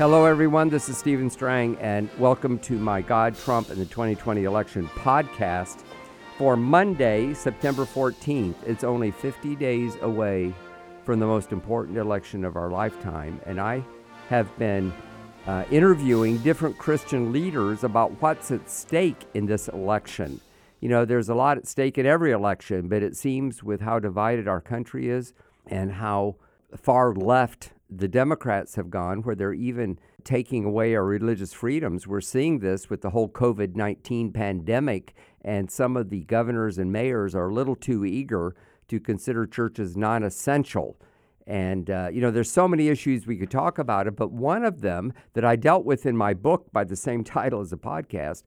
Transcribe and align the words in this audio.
Hello, 0.00 0.24
everyone. 0.24 0.70
This 0.70 0.88
is 0.88 0.96
Stephen 0.96 1.28
Strang, 1.28 1.76
and 1.76 2.08
welcome 2.18 2.58
to 2.60 2.78
my 2.78 3.02
God, 3.02 3.36
Trump, 3.36 3.68
and 3.68 3.78
the 3.78 3.84
2020 3.84 4.44
election 4.44 4.88
podcast 4.94 5.84
for 6.38 6.56
Monday, 6.56 7.34
September 7.34 7.84
14th. 7.84 8.54
It's 8.66 8.82
only 8.82 9.10
50 9.10 9.56
days 9.56 9.96
away 10.00 10.54
from 11.04 11.20
the 11.20 11.26
most 11.26 11.52
important 11.52 11.98
election 11.98 12.46
of 12.46 12.56
our 12.56 12.70
lifetime, 12.70 13.42
and 13.44 13.60
I 13.60 13.84
have 14.30 14.58
been 14.58 14.90
uh, 15.46 15.64
interviewing 15.70 16.38
different 16.38 16.78
Christian 16.78 17.30
leaders 17.30 17.84
about 17.84 18.22
what's 18.22 18.50
at 18.50 18.70
stake 18.70 19.26
in 19.34 19.44
this 19.44 19.68
election. 19.68 20.40
You 20.80 20.88
know, 20.88 21.04
there's 21.04 21.28
a 21.28 21.34
lot 21.34 21.58
at 21.58 21.66
stake 21.66 21.98
in 21.98 22.06
every 22.06 22.32
election, 22.32 22.88
but 22.88 23.02
it 23.02 23.18
seems 23.18 23.62
with 23.62 23.82
how 23.82 23.98
divided 23.98 24.48
our 24.48 24.62
country 24.62 25.10
is 25.10 25.34
and 25.66 25.92
how 25.92 26.36
far 26.74 27.12
left 27.14 27.72
the 27.90 28.08
Democrats 28.08 28.76
have 28.76 28.90
gone, 28.90 29.22
where 29.22 29.34
they're 29.34 29.52
even 29.52 29.98
taking 30.22 30.64
away 30.64 30.94
our 30.94 31.04
religious 31.04 31.52
freedoms. 31.52 32.06
We're 32.06 32.20
seeing 32.20 32.60
this 32.60 32.88
with 32.88 33.00
the 33.00 33.10
whole 33.10 33.28
COVID 33.28 33.74
19 33.74 34.32
pandemic, 34.32 35.14
and 35.42 35.70
some 35.70 35.96
of 35.96 36.10
the 36.10 36.24
governors 36.24 36.78
and 36.78 36.92
mayors 36.92 37.34
are 37.34 37.48
a 37.48 37.54
little 37.54 37.76
too 37.76 38.04
eager 38.04 38.54
to 38.88 39.00
consider 39.00 39.46
churches 39.46 39.96
non 39.96 40.22
essential. 40.22 40.96
And, 41.46 41.90
uh, 41.90 42.10
you 42.12 42.20
know, 42.20 42.30
there's 42.30 42.50
so 42.50 42.68
many 42.68 42.88
issues 42.88 43.26
we 43.26 43.36
could 43.36 43.50
talk 43.50 43.78
about 43.78 44.06
it, 44.06 44.14
but 44.14 44.30
one 44.30 44.64
of 44.64 44.82
them 44.82 45.12
that 45.32 45.44
I 45.44 45.56
dealt 45.56 45.84
with 45.84 46.06
in 46.06 46.16
my 46.16 46.32
book 46.32 46.70
by 46.72 46.84
the 46.84 46.96
same 46.96 47.24
title 47.38 47.60
as 47.60 47.70
the 47.70 47.78
podcast 47.78 48.44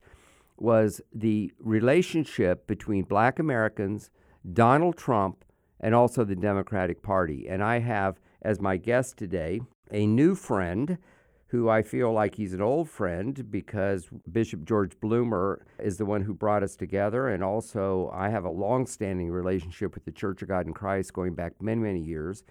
was 0.56 1.00
the 1.12 1.52
relationship 1.58 2.66
between 2.66 3.04
black 3.04 3.38
Americans, 3.38 4.10
Donald 4.52 4.96
Trump, 4.96 5.44
and 5.80 5.94
also 5.94 6.24
the 6.24 6.36
Democratic 6.36 7.02
Party. 7.02 7.46
And 7.48 7.62
I 7.62 7.80
have 7.80 8.20
as 8.44 8.60
my 8.60 8.76
guest 8.76 9.16
today 9.16 9.60
a 9.90 10.06
new 10.06 10.34
friend 10.34 10.98
who 11.48 11.68
I 11.68 11.82
feel 11.82 12.12
like 12.12 12.34
he's 12.34 12.52
an 12.52 12.60
old 12.60 12.88
friend 12.90 13.48
because 13.50 14.08
Bishop 14.30 14.64
George 14.64 14.98
Bloomer 14.98 15.64
is 15.78 15.98
the 15.98 16.04
one 16.04 16.22
who 16.22 16.34
brought 16.34 16.64
us 16.64 16.74
together. 16.74 17.28
And 17.28 17.44
also, 17.44 18.10
I 18.12 18.28
have 18.28 18.44
a 18.44 18.50
long 18.50 18.86
standing 18.86 19.30
relationship 19.30 19.94
with 19.94 20.04
the 20.04 20.10
Church 20.10 20.42
of 20.42 20.48
God 20.48 20.66
in 20.66 20.74
Christ 20.74 21.12
going 21.12 21.34
back 21.34 21.52
many, 21.62 21.80
many 21.80 22.00
years. 22.00 22.42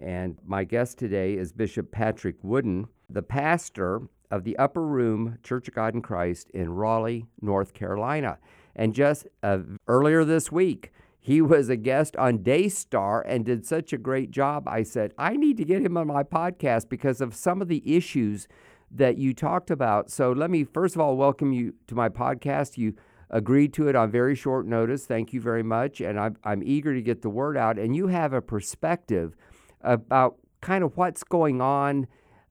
And 0.00 0.36
my 0.44 0.64
guest 0.64 0.98
today 0.98 1.34
is 1.34 1.52
Bishop 1.52 1.90
Patrick 1.92 2.36
Wooden, 2.42 2.88
the 3.08 3.22
pastor 3.22 4.02
of 4.30 4.44
the 4.44 4.58
Upper 4.58 4.86
Room 4.86 5.38
Church 5.42 5.68
of 5.68 5.74
God 5.74 5.94
in 5.94 6.02
Christ 6.02 6.50
in 6.50 6.70
Raleigh, 6.70 7.26
North 7.40 7.72
Carolina. 7.72 8.38
And 8.76 8.94
just 8.94 9.26
uh, 9.42 9.60
earlier 9.88 10.24
this 10.24 10.52
week, 10.52 10.92
he 11.24 11.40
was 11.40 11.68
a 11.68 11.76
guest 11.76 12.16
on 12.16 12.38
Daystar 12.38 13.20
and 13.20 13.44
did 13.44 13.64
such 13.64 13.92
a 13.92 13.96
great 13.96 14.32
job. 14.32 14.66
I 14.66 14.82
said, 14.82 15.14
I 15.16 15.36
need 15.36 15.56
to 15.58 15.64
get 15.64 15.80
him 15.80 15.96
on 15.96 16.08
my 16.08 16.24
podcast 16.24 16.88
because 16.88 17.20
of 17.20 17.32
some 17.32 17.62
of 17.62 17.68
the 17.68 17.80
issues 17.96 18.48
that 18.90 19.18
you 19.18 19.32
talked 19.32 19.70
about. 19.70 20.10
So 20.10 20.32
let 20.32 20.50
me, 20.50 20.64
first 20.64 20.96
of 20.96 21.00
all, 21.00 21.16
welcome 21.16 21.52
you 21.52 21.74
to 21.86 21.94
my 21.94 22.08
podcast. 22.08 22.76
You 22.76 22.94
agreed 23.30 23.72
to 23.74 23.86
it 23.86 23.94
on 23.94 24.10
very 24.10 24.34
short 24.34 24.66
notice. 24.66 25.06
Thank 25.06 25.32
you 25.32 25.40
very 25.40 25.62
much. 25.62 26.00
And 26.00 26.18
I'm, 26.18 26.36
I'm 26.42 26.60
eager 26.64 26.92
to 26.92 27.00
get 27.00 27.22
the 27.22 27.30
word 27.30 27.56
out. 27.56 27.78
And 27.78 27.94
you 27.94 28.08
have 28.08 28.32
a 28.32 28.42
perspective 28.42 29.36
about 29.80 30.38
kind 30.60 30.82
of 30.82 30.96
what's 30.96 31.22
going 31.22 31.60
on 31.60 32.08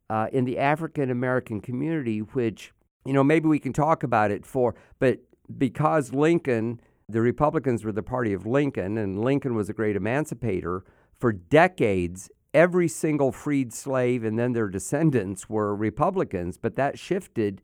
uh, 0.10 0.28
in 0.32 0.46
the 0.46 0.58
African 0.58 1.12
American 1.12 1.60
community, 1.60 2.20
which, 2.20 2.72
you 3.04 3.12
know, 3.12 3.24
maybe 3.24 3.50
we 3.50 3.60
can 3.60 3.74
talk 3.74 4.02
about 4.02 4.32
it 4.32 4.46
for, 4.46 4.76
but 4.98 5.20
because 5.58 6.14
Lincoln 6.14 6.80
the 7.12 7.22
Republicans 7.22 7.84
were 7.84 7.92
the 7.92 8.04
party 8.04 8.34
of 8.34 8.46
Lincoln, 8.46 8.98
and 8.98 9.24
Lincoln 9.24 9.56
was 9.56 9.70
a 9.70 9.74
great 9.74 9.96
emancipator. 9.96 10.84
For 11.20 11.32
decades, 11.32 12.30
every 12.54 12.88
single 12.88 13.32
freed 13.32 13.74
slave 13.74 14.24
and 14.24 14.38
then 14.38 14.54
their 14.54 14.68
descendants 14.68 15.50
were 15.50 15.76
Republicans, 15.76 16.58
but 16.58 16.76
that 16.76 17.00
shifted 17.00 17.62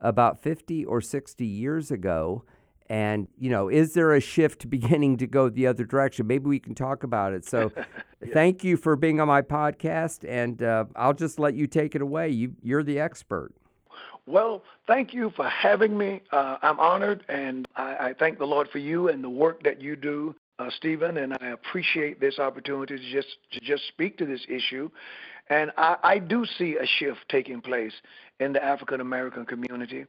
about 0.00 0.40
50 0.40 0.84
or 0.84 1.00
60 1.00 1.44
years 1.44 1.90
ago. 1.90 2.44
And, 2.88 3.28
you 3.36 3.50
know, 3.50 3.68
is 3.68 3.94
there 3.94 4.14
a 4.14 4.20
shift 4.20 4.70
beginning 4.70 5.16
to 5.18 5.26
go 5.26 5.48
the 5.48 5.66
other 5.66 5.84
direction? 5.84 6.26
Maybe 6.26 6.46
we 6.46 6.60
can 6.60 6.74
talk 6.74 7.02
about 7.02 7.32
it. 7.32 7.44
So, 7.44 7.72
yeah. 7.76 7.84
thank 8.32 8.62
you 8.62 8.76
for 8.76 8.96
being 8.96 9.20
on 9.20 9.28
my 9.28 9.42
podcast, 9.42 10.24
and 10.28 10.62
uh, 10.62 10.84
I'll 10.94 11.14
just 11.14 11.38
let 11.38 11.54
you 11.54 11.66
take 11.66 11.94
it 11.94 12.02
away. 12.02 12.30
You, 12.30 12.54
you're 12.62 12.84
the 12.84 13.00
expert. 13.00 13.52
Well, 14.26 14.64
thank 14.88 15.14
you 15.14 15.32
for 15.36 15.48
having 15.48 15.96
me. 15.96 16.20
Uh, 16.32 16.56
I'm 16.60 16.80
honored, 16.80 17.24
and 17.28 17.66
I, 17.76 18.08
I, 18.08 18.14
thank 18.18 18.38
the 18.38 18.44
Lord 18.44 18.68
for 18.70 18.78
you 18.78 19.08
and 19.08 19.22
the 19.22 19.30
work 19.30 19.62
that 19.62 19.80
you 19.80 19.94
do, 19.94 20.34
uh, 20.58 20.68
Stephen. 20.76 21.18
And 21.18 21.34
I 21.34 21.50
appreciate 21.50 22.20
this 22.20 22.40
opportunity 22.40 22.96
to 22.96 23.12
just 23.12 23.28
to 23.52 23.60
just 23.60 23.86
speak 23.86 24.18
to 24.18 24.26
this 24.26 24.44
issue. 24.48 24.90
And 25.48 25.70
I, 25.76 25.96
I 26.02 26.18
do 26.18 26.44
see 26.44 26.76
a 26.76 26.86
shift 26.86 27.20
taking 27.28 27.60
place 27.60 27.92
in 28.40 28.52
the 28.52 28.64
African 28.64 29.00
American 29.00 29.46
community. 29.46 30.06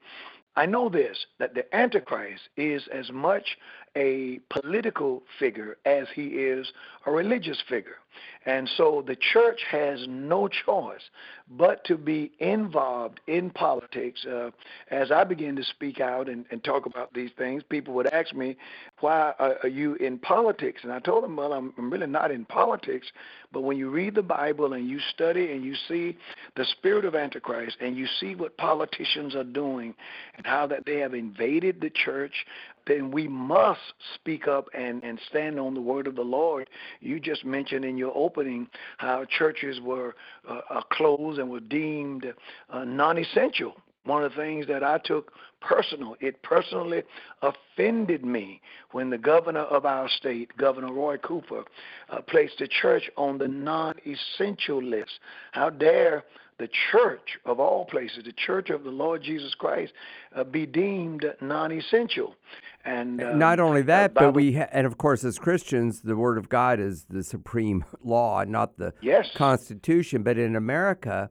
I 0.56 0.66
know 0.66 0.90
this 0.90 1.28
that 1.38 1.54
the 1.54 1.76
Antichrist 1.76 2.50
is 2.58 2.88
as 2.92 3.12
much 3.12 3.58
a 3.98 4.40
political 4.50 5.24
figure 5.40 5.78
as 5.86 6.08
he 6.14 6.28
is 6.28 6.72
a 7.08 7.12
religious 7.12 7.58
figure. 7.68 7.98
And 8.46 8.70
so 8.78 9.04
the 9.06 9.16
church 9.16 9.62
has 9.70 10.06
no 10.08 10.48
choice 10.48 11.10
but 11.50 11.84
to 11.86 11.98
be 11.98 12.32
involved 12.40 13.20
in 13.28 13.50
politics. 13.50 14.26
Uh, 14.26 14.52
as 14.90 15.12
I 15.12 15.24
begin 15.24 15.56
to 15.56 15.64
speak 15.64 16.00
out 16.00 16.30
and, 16.30 16.46
and, 16.52 16.64
talk 16.64 16.86
about 16.86 17.14
these 17.14 17.30
things, 17.38 17.64
people 17.64 17.94
would 17.94 18.08
ask 18.08 18.34
me, 18.34 18.58
Why 19.00 19.34
are 19.40 19.68
you 19.68 19.96
in 19.96 20.18
politics? 20.18 20.82
And 20.84 20.92
I 20.92 21.00
told 21.00 21.24
them, 21.24 21.36
Well, 21.36 21.54
I'm, 21.54 21.74
I'm 21.78 21.90
really 21.90 22.08
not 22.08 22.32
in 22.32 22.46
politics. 22.46 23.08
But 23.52 23.62
when 23.62 23.78
you 23.78 23.90
read 23.90 24.16
the 24.16 24.24
Bible 24.24 24.74
and 24.74 24.90
you 24.90 25.00
study 25.00 25.52
and 25.52 25.64
you 25.64 25.76
see 25.88 26.18
the 26.56 26.66
spirit 26.66 27.06
of 27.06 27.16
Antichrist 27.16 27.78
and 27.80 27.96
you 27.96 28.08
see 28.20 28.36
what 28.36 28.58
politicians 28.58 29.36
are 29.36 29.44
doing 29.44 29.94
and 30.36 30.46
how 30.46 30.68
that 30.68 30.86
they 30.86 30.98
have 30.98 31.14
invaded 31.14 31.80
the 31.80 31.90
church, 31.90 32.46
then 32.88 33.12
we 33.12 33.28
must 33.28 33.80
speak 34.16 34.48
up 34.48 34.68
and, 34.74 35.04
and 35.04 35.20
stand 35.30 35.60
on 35.60 35.74
the 35.74 35.82
word 35.82 36.08
of 36.08 36.16
the 36.16 36.22
Lord. 36.22 36.70
You 37.00 37.20
just 37.20 37.46
mentioned 37.46 37.86
in 37.86 37.98
your 37.98 38.16
opening 38.16 38.68
how 38.98 39.26
churches 39.26 39.80
were 39.82 40.16
uh, 40.48 40.82
closed 40.92 41.40
and 41.40 41.50
were 41.50 41.60
deemed 41.60 42.26
uh, 42.70 42.84
non 42.84 43.18
essential. 43.18 43.76
One 44.08 44.24
of 44.24 44.32
the 44.32 44.38
things 44.38 44.68
that 44.68 44.86
I 44.86 45.00
took 45.04 45.34
personal, 45.60 46.16
it 46.22 46.42
personally 46.42 47.04
offended 47.42 48.24
me 48.24 48.62
when 48.92 49.10
the 49.10 49.18
governor 49.18 49.64
of 49.64 49.86
our 49.86 50.08
state, 50.08 50.56
Governor 50.56 50.94
Roy 50.94 51.18
Cooper, 51.18 51.66
uh, 52.10 52.22
placed 52.22 52.60
the 52.60 52.70
church 52.70 53.10
on 53.18 53.38
the 53.38 53.50
non 53.50 53.96
essential 54.06 54.82
list. 54.82 55.20
How 55.52 55.70
dare 55.70 56.24
the 56.60 56.70
church 56.92 57.38
of 57.46 57.60
all 57.60 57.86
places, 57.86 58.24
the 58.26 58.34
church 58.34 58.70
of 58.70 58.84
the 58.84 58.90
Lord 58.90 59.24
Jesus 59.24 59.54
Christ, 59.54 59.94
uh, 60.36 60.44
be 60.44 60.66
deemed 60.66 61.26
non-essential. 61.42 62.36
And 62.84 63.22
uh, 63.22 63.36
not 63.36 63.60
only 63.60 63.82
that, 63.84 64.14
but 64.14 64.34
we 64.34 64.54
ha- 64.54 64.70
and 64.72 64.88
of 64.88 64.98
course 64.98 65.24
as 65.24 65.38
Christians, 65.38 66.02
the 66.02 66.16
Word 66.16 66.38
of 66.38 66.50
God 66.50 66.80
is 66.80 67.06
the 67.10 67.24
supreme 67.24 67.86
law, 68.04 68.44
not 68.44 68.78
the 68.78 68.94
yes. 69.02 69.30
Constitution. 69.36 70.24
But 70.24 70.38
in 70.38 70.56
America, 70.56 71.30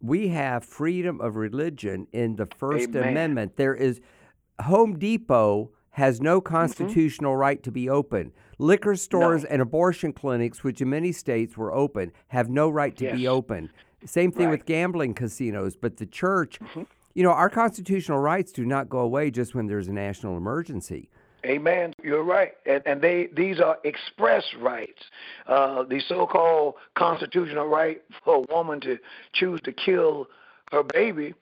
we 0.00 0.28
have 0.28 0.64
freedom 0.64 1.20
of 1.20 1.36
religion 1.36 2.06
in 2.12 2.36
the 2.36 2.46
First 2.46 2.90
Amen. 2.90 3.08
Amendment. 3.08 3.56
There 3.56 3.74
is 3.74 4.00
Home 4.60 4.98
Depot 4.98 5.70
has 5.90 6.20
no 6.20 6.40
mm-hmm. 6.40 6.54
constitutional 6.54 7.32
mm-hmm. 7.32 7.40
right 7.40 7.62
to 7.62 7.70
be 7.70 7.88
open. 7.88 8.32
Liquor 8.58 8.96
stores 8.96 9.42
no. 9.42 9.48
and 9.50 9.62
abortion 9.62 10.12
clinics, 10.12 10.62
which 10.62 10.80
in 10.80 10.90
many 10.90 11.12
states 11.12 11.56
were 11.56 11.72
open, 11.72 12.12
have 12.28 12.48
no 12.48 12.68
right 12.68 12.96
to 12.96 13.04
yes. 13.04 13.16
be 13.16 13.28
open. 13.28 13.70
Same 14.06 14.30
thing 14.32 14.46
right. 14.46 14.52
with 14.52 14.66
gambling 14.66 15.14
casinos, 15.14 15.76
but 15.76 15.96
the 15.96 16.06
church, 16.06 16.58
mm-hmm. 16.60 16.82
you 17.14 17.22
know, 17.22 17.30
our 17.30 17.50
constitutional 17.50 18.18
rights 18.18 18.52
do 18.52 18.64
not 18.64 18.88
go 18.88 18.98
away 18.98 19.30
just 19.30 19.54
when 19.54 19.66
there's 19.66 19.88
a 19.88 19.92
national 19.92 20.36
emergency. 20.36 21.08
Amen. 21.46 21.92
You're 22.02 22.24
right, 22.24 22.52
and, 22.64 22.82
and 22.86 23.02
they 23.02 23.28
these 23.36 23.60
are 23.60 23.78
express 23.84 24.44
rights. 24.60 25.02
Uh, 25.46 25.82
the 25.82 26.00
so-called 26.08 26.74
constitutional 26.94 27.66
right 27.66 28.02
for 28.24 28.36
a 28.36 28.54
woman 28.54 28.80
to 28.80 28.98
choose 29.34 29.60
to 29.64 29.72
kill 29.72 30.26
her 30.72 30.82
baby. 30.82 31.34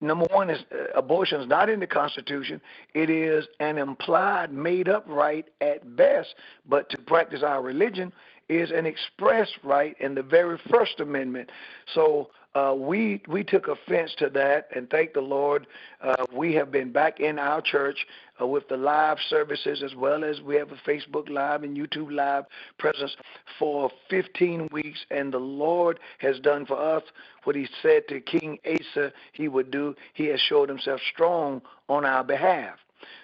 Number 0.00 0.26
one 0.30 0.50
is 0.50 0.60
uh, 0.72 0.96
abortion 0.96 1.40
is 1.40 1.48
not 1.48 1.68
in 1.68 1.80
the 1.80 1.86
Constitution. 1.86 2.60
It 2.94 3.10
is 3.10 3.46
an 3.58 3.76
implied, 3.76 4.52
made-up 4.52 5.04
right 5.08 5.46
at 5.60 5.96
best. 5.96 6.34
But 6.66 6.88
to 6.90 6.98
practice 6.98 7.42
our 7.42 7.60
religion 7.60 8.12
is 8.50 8.72
an 8.72 8.84
express 8.84 9.48
right 9.62 9.96
in 10.00 10.14
the 10.14 10.22
very 10.22 10.58
First 10.68 10.98
Amendment. 10.98 11.50
So 11.94 12.30
uh, 12.56 12.74
we 12.76 13.22
we 13.28 13.44
took 13.44 13.68
offense 13.68 14.12
to 14.18 14.28
that, 14.28 14.66
and 14.74 14.90
thank 14.90 15.14
the 15.14 15.20
Lord, 15.20 15.68
uh, 16.02 16.24
we 16.34 16.52
have 16.54 16.72
been 16.72 16.90
back 16.90 17.20
in 17.20 17.38
our 17.38 17.62
church 17.62 18.04
uh, 18.40 18.46
with 18.46 18.68
the 18.68 18.76
live 18.76 19.18
services 19.28 19.84
as 19.84 19.94
well 19.94 20.24
as 20.24 20.40
we 20.40 20.56
have 20.56 20.72
a 20.72 20.90
Facebook 20.90 21.30
Live 21.30 21.62
and 21.62 21.76
YouTube 21.76 22.12
Live 22.12 22.44
presence 22.76 23.14
for 23.56 23.88
15 24.08 24.68
weeks, 24.72 24.98
and 25.12 25.32
the 25.32 25.38
Lord 25.38 26.00
has 26.18 26.40
done 26.40 26.66
for 26.66 26.76
us 26.76 27.04
what 27.44 27.54
He 27.54 27.68
said 27.82 28.08
to 28.08 28.20
King 28.20 28.58
Asa 28.66 29.12
He 29.32 29.46
would 29.46 29.70
do. 29.70 29.94
He 30.14 30.26
has 30.26 30.40
showed 30.40 30.68
Himself 30.68 31.00
strong 31.12 31.62
on 31.88 32.04
our 32.04 32.24
behalf. 32.24 32.78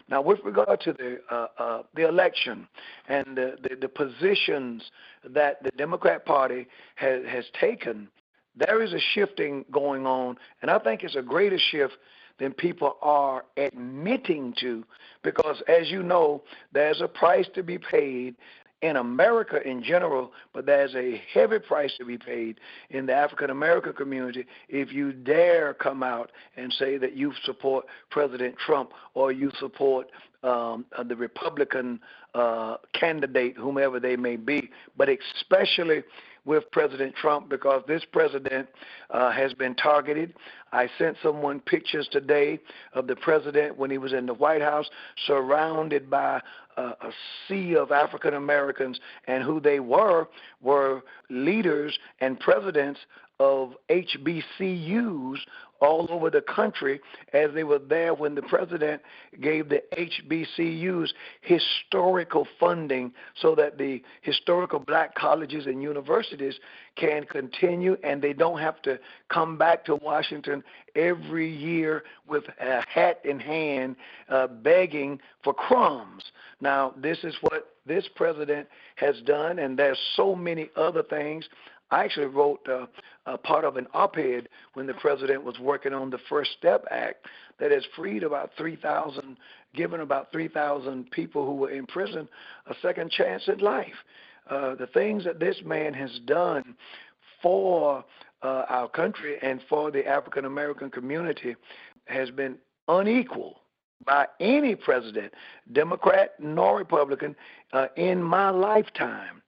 Now, 0.08 0.22
with 0.22 0.38
regard 0.44 0.80
to 0.82 0.92
the 0.92 1.20
uh, 1.30 1.46
uh, 1.58 1.82
the 1.94 2.08
election 2.08 2.68
and 3.08 3.36
the, 3.36 3.56
the, 3.62 3.76
the 3.82 3.88
positions 3.88 4.90
that 5.28 5.62
the 5.62 5.70
Democrat 5.72 6.24
Party 6.24 6.66
has 6.96 7.24
has 7.26 7.44
taken, 7.60 8.08
there 8.56 8.82
is 8.82 8.92
a 8.92 9.00
shifting 9.14 9.64
going 9.70 10.06
on, 10.06 10.36
and 10.62 10.70
I 10.70 10.78
think 10.78 11.02
it's 11.02 11.16
a 11.16 11.22
greater 11.22 11.58
shift 11.58 11.94
than 12.38 12.52
people 12.52 12.96
are 13.02 13.44
admitting 13.56 14.54
to 14.60 14.84
because 15.22 15.62
as 15.68 15.90
you 15.90 16.02
know 16.02 16.42
there's 16.72 17.00
a 17.00 17.08
price 17.08 17.46
to 17.54 17.62
be 17.62 17.78
paid 17.78 18.36
in 18.82 18.96
America 18.96 19.66
in 19.66 19.82
general, 19.82 20.32
but 20.52 20.66
there's 20.66 20.94
a 20.94 21.20
heavy 21.32 21.58
price 21.58 21.92
to 21.98 22.04
be 22.04 22.18
paid 22.18 22.60
in 22.90 23.06
the 23.06 23.14
African 23.14 23.50
American 23.50 23.94
community 23.94 24.46
if 24.68 24.92
you 24.92 25.12
dare 25.12 25.72
come 25.74 26.02
out 26.02 26.30
and 26.56 26.72
say 26.72 26.98
that 26.98 27.14
you 27.14 27.32
support 27.44 27.86
President 28.10 28.56
Trump 28.58 28.90
or 29.14 29.32
you 29.32 29.50
support 29.58 30.08
um, 30.42 30.84
uh, 30.96 31.02
the 31.02 31.16
Republican 31.16 32.00
uh, 32.34 32.76
candidate, 32.92 33.56
whomever 33.56 33.98
they 33.98 34.16
may 34.16 34.36
be, 34.36 34.70
but 34.96 35.08
especially 35.08 36.02
with 36.44 36.70
President 36.70 37.14
Trump 37.16 37.48
because 37.48 37.82
this 37.88 38.02
president 38.12 38.68
uh, 39.10 39.32
has 39.32 39.52
been 39.52 39.74
targeted. 39.74 40.32
I 40.72 40.88
sent 40.96 41.16
someone 41.22 41.60
pictures 41.60 42.08
today 42.10 42.60
of 42.92 43.08
the 43.08 43.16
president 43.16 43.76
when 43.76 43.90
he 43.90 43.98
was 43.98 44.12
in 44.12 44.26
the 44.26 44.34
White 44.34 44.62
House, 44.62 44.88
surrounded 45.26 46.08
by 46.08 46.40
a 46.76 47.10
sea 47.48 47.74
of 47.76 47.90
African 47.90 48.34
Americans, 48.34 49.00
and 49.26 49.42
who 49.42 49.60
they 49.60 49.80
were 49.80 50.28
were 50.60 51.02
leaders 51.30 51.98
and 52.20 52.38
presidents 52.38 53.00
of 53.38 53.74
HBCUs 53.90 55.38
all 55.80 56.06
over 56.10 56.30
the 56.30 56.40
country 56.40 57.00
as 57.32 57.50
they 57.54 57.64
were 57.64 57.78
there 57.78 58.14
when 58.14 58.34
the 58.34 58.42
president 58.42 59.02
gave 59.40 59.68
the 59.68 59.82
HBCUs 59.96 61.10
historical 61.42 62.46
funding 62.58 63.12
so 63.34 63.54
that 63.54 63.76
the 63.76 64.02
historical 64.22 64.78
black 64.78 65.14
colleges 65.14 65.66
and 65.66 65.82
universities 65.82 66.58
can 66.96 67.24
continue 67.24 67.96
and 68.02 68.22
they 68.22 68.32
don't 68.32 68.58
have 68.58 68.80
to 68.82 68.98
come 69.28 69.58
back 69.58 69.84
to 69.84 69.96
Washington 69.96 70.64
every 70.94 71.54
year 71.54 72.04
with 72.26 72.44
a 72.60 72.82
hat 72.88 73.20
in 73.24 73.38
hand 73.38 73.96
uh, 74.30 74.46
begging 74.46 75.20
for 75.44 75.52
crumbs. 75.52 76.24
Now, 76.60 76.94
this 76.96 77.18
is 77.22 77.34
what 77.42 77.74
this 77.84 78.08
president 78.16 78.66
has 78.96 79.20
done, 79.22 79.58
and 79.58 79.78
there's 79.78 79.98
so 80.16 80.34
many 80.34 80.70
other 80.74 81.02
things. 81.02 81.48
I 81.90 82.04
actually 82.04 82.26
wrote 82.26 82.66
uh, 82.68 82.86
a 83.26 83.38
part 83.38 83.64
of 83.64 83.76
an 83.76 83.86
op-ed 83.94 84.48
when 84.74 84.86
the 84.86 84.94
president 84.94 85.44
was 85.44 85.58
working 85.60 85.92
on 85.92 86.10
the 86.10 86.18
First 86.28 86.50
Step 86.58 86.84
Act 86.90 87.26
that 87.58 87.70
has 87.70 87.84
freed 87.94 88.22
about 88.22 88.50
3,000, 88.58 89.36
given 89.74 90.00
about 90.00 90.32
3,000 90.32 91.10
people 91.10 91.46
who 91.46 91.54
were 91.54 91.70
in 91.70 91.86
prison 91.86 92.28
a 92.66 92.74
second 92.82 93.10
chance 93.10 93.48
at 93.48 93.62
life. 93.62 93.94
Uh, 94.50 94.74
the 94.74 94.88
things 94.88 95.24
that 95.24 95.40
this 95.40 95.56
man 95.64 95.94
has 95.94 96.20
done 96.24 96.74
for 97.42 98.04
uh, 98.42 98.64
our 98.68 98.88
country 98.88 99.36
and 99.42 99.60
for 99.68 99.90
the 99.90 100.06
African 100.06 100.44
American 100.44 100.90
community 100.90 101.56
has 102.06 102.30
been 102.30 102.56
unequal 102.88 103.60
by 104.04 104.26
any 104.40 104.74
president, 104.74 105.32
Democrat 105.72 106.34
nor 106.38 106.76
Republican, 106.76 107.34
uh, 107.72 107.86
in 107.96 108.22
my 108.22 108.50
lifetime. 108.50 109.42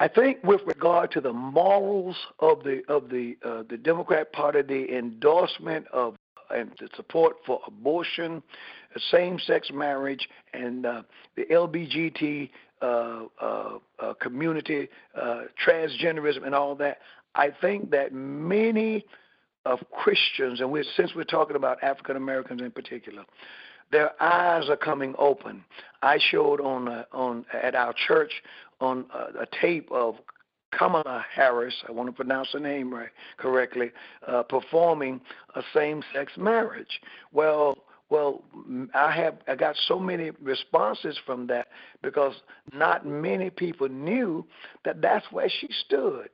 I 0.00 0.08
think 0.08 0.42
with 0.42 0.62
regard 0.64 1.10
to 1.12 1.20
the 1.20 1.32
morals 1.34 2.16
of 2.38 2.64
the 2.64 2.80
of 2.88 3.10
the 3.10 3.36
uh, 3.44 3.64
the 3.68 3.76
Democrat 3.76 4.32
Party, 4.32 4.62
the 4.62 4.96
endorsement 4.96 5.86
of 5.92 6.16
and 6.48 6.72
the 6.80 6.88
support 6.96 7.36
for 7.46 7.60
abortion, 7.66 8.42
same-sex 9.12 9.70
marriage, 9.72 10.28
and 10.52 10.84
uh, 10.84 11.02
the 11.36 11.44
LBGT 11.44 12.50
uh, 12.82 13.24
uh, 13.40 13.78
uh, 14.00 14.14
community, 14.14 14.88
uh, 15.14 15.42
transgenderism, 15.64 16.44
and 16.44 16.54
all 16.54 16.74
that. 16.74 16.98
I 17.36 17.50
think 17.60 17.90
that 17.90 18.12
many 18.12 19.04
of 19.64 19.78
Christians, 19.92 20.60
and 20.60 20.72
we're, 20.72 20.82
since 20.96 21.14
we're 21.14 21.22
talking 21.22 21.54
about 21.54 21.80
African 21.84 22.16
Americans 22.16 22.62
in 22.62 22.72
particular, 22.72 23.22
their 23.92 24.20
eyes 24.20 24.68
are 24.68 24.76
coming 24.76 25.14
open. 25.18 25.64
I 26.02 26.18
showed 26.18 26.60
on 26.60 26.88
uh, 26.88 27.04
on 27.12 27.44
at 27.52 27.74
our 27.74 27.92
church 27.92 28.32
on 28.80 29.06
a, 29.14 29.42
a 29.42 29.46
tape 29.60 29.90
of 29.90 30.16
Kamala 30.72 31.24
Harris, 31.34 31.74
I 31.88 31.92
want 31.92 32.08
to 32.08 32.12
pronounce 32.12 32.52
her 32.52 32.60
name 32.60 32.94
right 32.94 33.08
correctly, 33.38 33.90
uh, 34.26 34.42
performing 34.44 35.20
a 35.54 35.62
same-sex 35.74 36.32
marriage. 36.36 37.00
Well, 37.32 37.76
well, 38.08 38.42
I 38.92 39.12
have 39.12 39.38
I 39.46 39.54
got 39.54 39.76
so 39.86 39.98
many 39.98 40.32
responses 40.42 41.16
from 41.24 41.46
that 41.46 41.68
because 42.02 42.34
not 42.72 43.06
many 43.06 43.50
people 43.50 43.88
knew 43.88 44.44
that 44.84 45.00
that's 45.00 45.26
where 45.30 45.48
she 45.48 45.68
stood. 45.86 46.28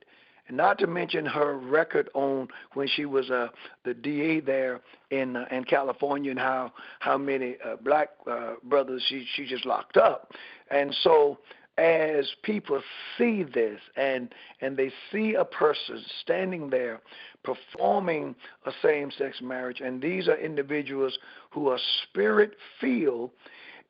And 0.47 0.57
not 0.57 0.79
to 0.79 0.87
mention 0.87 1.25
her 1.25 1.57
record 1.57 2.09
on 2.13 2.47
when 2.73 2.87
she 2.87 3.05
was 3.05 3.29
uh, 3.29 3.49
the 3.83 3.93
DA 3.93 4.39
there 4.39 4.81
in 5.11 5.35
uh, 5.35 5.45
in 5.51 5.65
California 5.65 6.31
and 6.31 6.39
how 6.39 6.71
how 6.99 7.17
many 7.17 7.57
uh, 7.63 7.75
black 7.75 8.09
uh, 8.29 8.53
brothers 8.63 9.03
she 9.07 9.27
she 9.35 9.45
just 9.45 9.65
locked 9.65 9.97
up. 9.97 10.31
And 10.71 10.95
so 11.03 11.37
as 11.77 12.27
people 12.43 12.81
see 13.17 13.43
this 13.43 13.79
and 13.95 14.33
and 14.61 14.75
they 14.75 14.91
see 15.11 15.35
a 15.35 15.45
person 15.45 16.03
standing 16.21 16.69
there 16.69 17.01
performing 17.43 18.35
a 18.65 18.71
same-sex 18.81 19.41
marriage 19.41 19.79
and 19.79 20.01
these 20.01 20.27
are 20.27 20.37
individuals 20.37 21.17
who 21.51 21.69
are 21.69 21.79
spirit 22.03 22.55
filled 22.81 23.31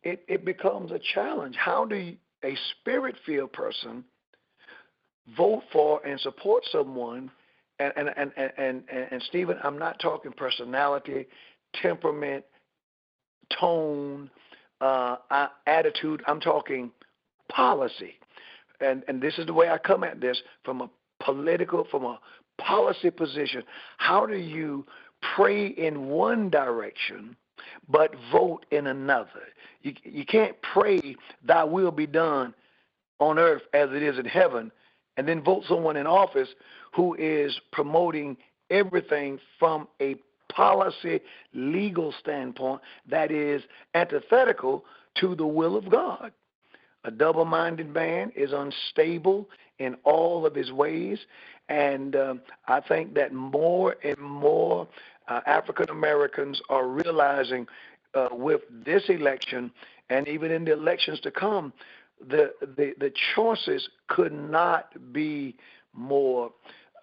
it, 0.03 0.23
it 0.27 0.45
becomes 0.45 0.91
a 0.91 0.99
challenge. 1.13 1.55
How 1.57 1.85
do 1.85 1.95
you, 1.95 2.17
a 2.43 2.55
spirit 2.71 3.15
filled 3.25 3.51
person 3.53 4.03
vote 5.35 5.63
for 5.71 6.05
and 6.05 6.19
support 6.19 6.63
someone? 6.71 7.31
And 7.79 7.93
and 7.95 8.09
and 8.15 8.31
and, 8.37 8.83
and, 8.89 9.07
and 9.11 9.23
Stephen 9.27 9.57
I'm 9.63 9.77
not 9.77 9.99
talking 9.99 10.31
personality 10.31 11.27
temperament 11.81 12.43
tone 13.59 14.31
uh, 14.81 15.17
attitude. 15.67 16.23
I'm 16.25 16.39
talking 16.39 16.91
policy. 17.49 18.15
And, 18.79 19.03
and 19.07 19.21
this 19.21 19.37
is 19.37 19.45
the 19.45 19.53
way 19.53 19.69
I 19.69 19.77
come 19.77 20.03
at 20.03 20.21
this 20.21 20.41
from 20.63 20.81
a 20.81 20.89
political, 21.23 21.85
from 21.89 22.03
a 22.03 22.19
policy 22.57 23.09
position. 23.09 23.63
How 23.97 24.25
do 24.25 24.35
you 24.37 24.85
pray 25.35 25.67
in 25.67 26.07
one 26.07 26.49
direction 26.49 27.35
but 27.89 28.13
vote 28.31 28.65
in 28.71 28.87
another? 28.87 29.47
You, 29.81 29.93
you 30.03 30.25
can't 30.25 30.55
pray, 30.73 31.15
Thy 31.43 31.63
will 31.63 31.91
be 31.91 32.07
done 32.07 32.53
on 33.19 33.39
earth 33.39 33.63
as 33.73 33.89
it 33.91 34.03
is 34.03 34.19
in 34.19 34.25
heaven, 34.25 34.71
and 35.17 35.27
then 35.27 35.43
vote 35.43 35.63
someone 35.67 35.97
in 35.97 36.05
office 36.05 36.49
who 36.93 37.15
is 37.15 37.59
promoting 37.71 38.37
everything 38.69 39.39
from 39.57 39.87
a 40.01 40.15
policy 40.49 41.19
legal 41.53 42.13
standpoint 42.19 42.81
that 43.09 43.31
is 43.31 43.61
antithetical 43.93 44.85
to 45.15 45.35
the 45.35 45.45
will 45.45 45.75
of 45.75 45.89
God. 45.89 46.31
A 47.07 47.11
double 47.11 47.45
minded 47.45 47.93
man 47.93 48.33
is 48.35 48.51
unstable 48.51 49.49
in 49.79 49.95
all 50.03 50.45
of 50.45 50.53
his 50.53 50.73
ways. 50.73 51.19
And 51.69 52.17
um, 52.17 52.41
I 52.67 52.81
think 52.81 53.13
that 53.13 53.31
more 53.33 53.95
and 54.03 54.17
more 54.17 54.89
uh, 55.29 55.39
African 55.45 55.89
Americans 55.89 56.61
are 56.69 56.85
realizing 56.85 57.65
uh, 58.13 58.27
with 58.31 58.59
this 58.85 59.03
election 59.07 59.71
and 60.09 60.27
even 60.27 60.51
in 60.51 60.65
the 60.65 60.73
elections 60.73 61.21
to 61.21 61.31
come, 61.31 61.71
the, 62.19 62.51
the, 62.59 62.93
the 62.99 63.13
choices 63.35 63.87
could 64.09 64.33
not 64.33 64.91
be 65.13 65.55
more, 65.93 66.51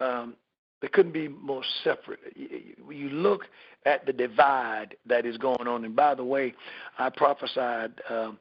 um, 0.01 0.35
they 0.81 0.87
couldn't 0.87 1.13
be 1.13 1.29
more 1.29 1.63
separate. 1.83 2.19
You, 2.35 3.09
look 3.09 3.45
at 3.87 4.05
the 4.05 4.13
divide 4.13 4.97
that 5.07 5.25
is 5.25 5.37
going 5.37 5.67
on. 5.67 5.83
And 5.83 5.95
by 5.95 6.13
the 6.13 6.23
way, 6.23 6.53
I 6.99 7.09
prophesied 7.09 7.93
uh, 8.07 8.33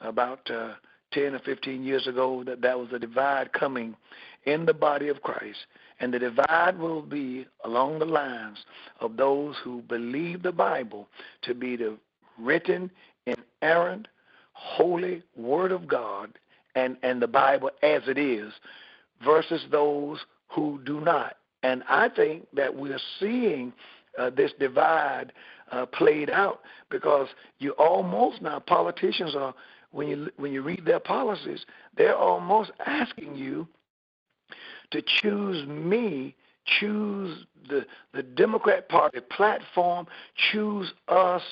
about. 0.00 0.50
Uh, 0.50 0.72
10 1.12 1.34
or 1.34 1.38
15 1.40 1.82
years 1.84 2.06
ago 2.06 2.42
that 2.44 2.60
there 2.60 2.78
was 2.78 2.88
a 2.92 2.98
divide 2.98 3.52
coming 3.52 3.96
in 4.44 4.66
the 4.66 4.74
body 4.74 5.08
of 5.08 5.22
Christ. 5.22 5.66
And 6.00 6.12
the 6.12 6.18
divide 6.18 6.78
will 6.78 7.02
be 7.02 7.46
along 7.64 7.98
the 7.98 8.04
lines 8.04 8.58
of 9.00 9.16
those 9.16 9.56
who 9.62 9.82
believe 9.82 10.42
the 10.42 10.52
Bible 10.52 11.08
to 11.42 11.54
be 11.54 11.76
the 11.76 11.96
written, 12.38 12.90
inerrant, 13.26 14.08
holy 14.52 15.22
Word 15.36 15.72
of 15.72 15.86
God 15.86 16.38
and, 16.74 16.96
and 17.02 17.20
the 17.22 17.28
Bible 17.28 17.70
as 17.82 18.02
it 18.06 18.18
is, 18.18 18.52
versus 19.24 19.64
those 19.70 20.18
who 20.48 20.80
do 20.84 21.00
not. 21.00 21.36
And 21.62 21.84
I 21.88 22.08
think 22.08 22.46
that 22.54 22.74
we're 22.74 22.98
seeing 23.20 23.72
uh, 24.18 24.30
this 24.30 24.52
divide 24.58 25.32
uh, 25.70 25.86
played 25.86 26.30
out 26.30 26.60
because 26.90 27.28
you 27.58 27.70
almost 27.72 28.42
now 28.42 28.58
politicians 28.58 29.34
are 29.36 29.54
when 29.92 30.08
you 30.08 30.30
when 30.36 30.52
you 30.52 30.62
read 30.62 30.84
their 30.84 31.00
policies, 31.00 31.64
they're 31.96 32.16
almost 32.16 32.72
asking 32.84 33.36
you 33.36 33.68
to 34.90 35.02
choose 35.20 35.66
me, 35.66 36.34
choose 36.80 37.46
the 37.68 37.86
the 38.12 38.22
Democrat 38.22 38.88
Party 38.88 39.20
platform, 39.20 40.06
choose 40.50 40.92
us 41.08 41.42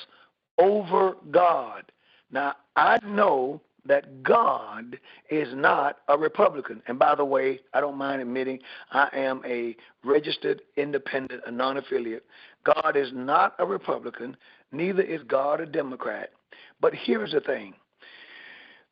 over 0.57 1.15
God. 1.31 1.91
Now 2.31 2.55
I 2.75 2.99
know 3.05 3.61
that 3.85 4.21
God 4.23 4.99
is 5.29 5.47
not 5.53 5.97
a 6.07 6.17
Republican. 6.17 6.81
And 6.87 6.99
by 6.99 7.15
the 7.15 7.25
way, 7.25 7.59
I 7.73 7.81
don't 7.81 7.97
mind 7.97 8.21
admitting 8.21 8.59
I 8.91 9.09
am 9.13 9.41
a 9.45 9.75
registered 10.03 10.61
independent, 10.77 11.41
a 11.47 11.51
non 11.51 11.77
affiliate. 11.77 12.25
God 12.63 12.95
is 12.95 13.09
not 13.13 13.55
a 13.59 13.65
Republican, 13.65 14.37
neither 14.71 15.01
is 15.01 15.21
God 15.23 15.61
a 15.61 15.65
Democrat. 15.65 16.29
But 16.79 16.93
here's 16.93 17.31
the 17.31 17.41
thing 17.41 17.73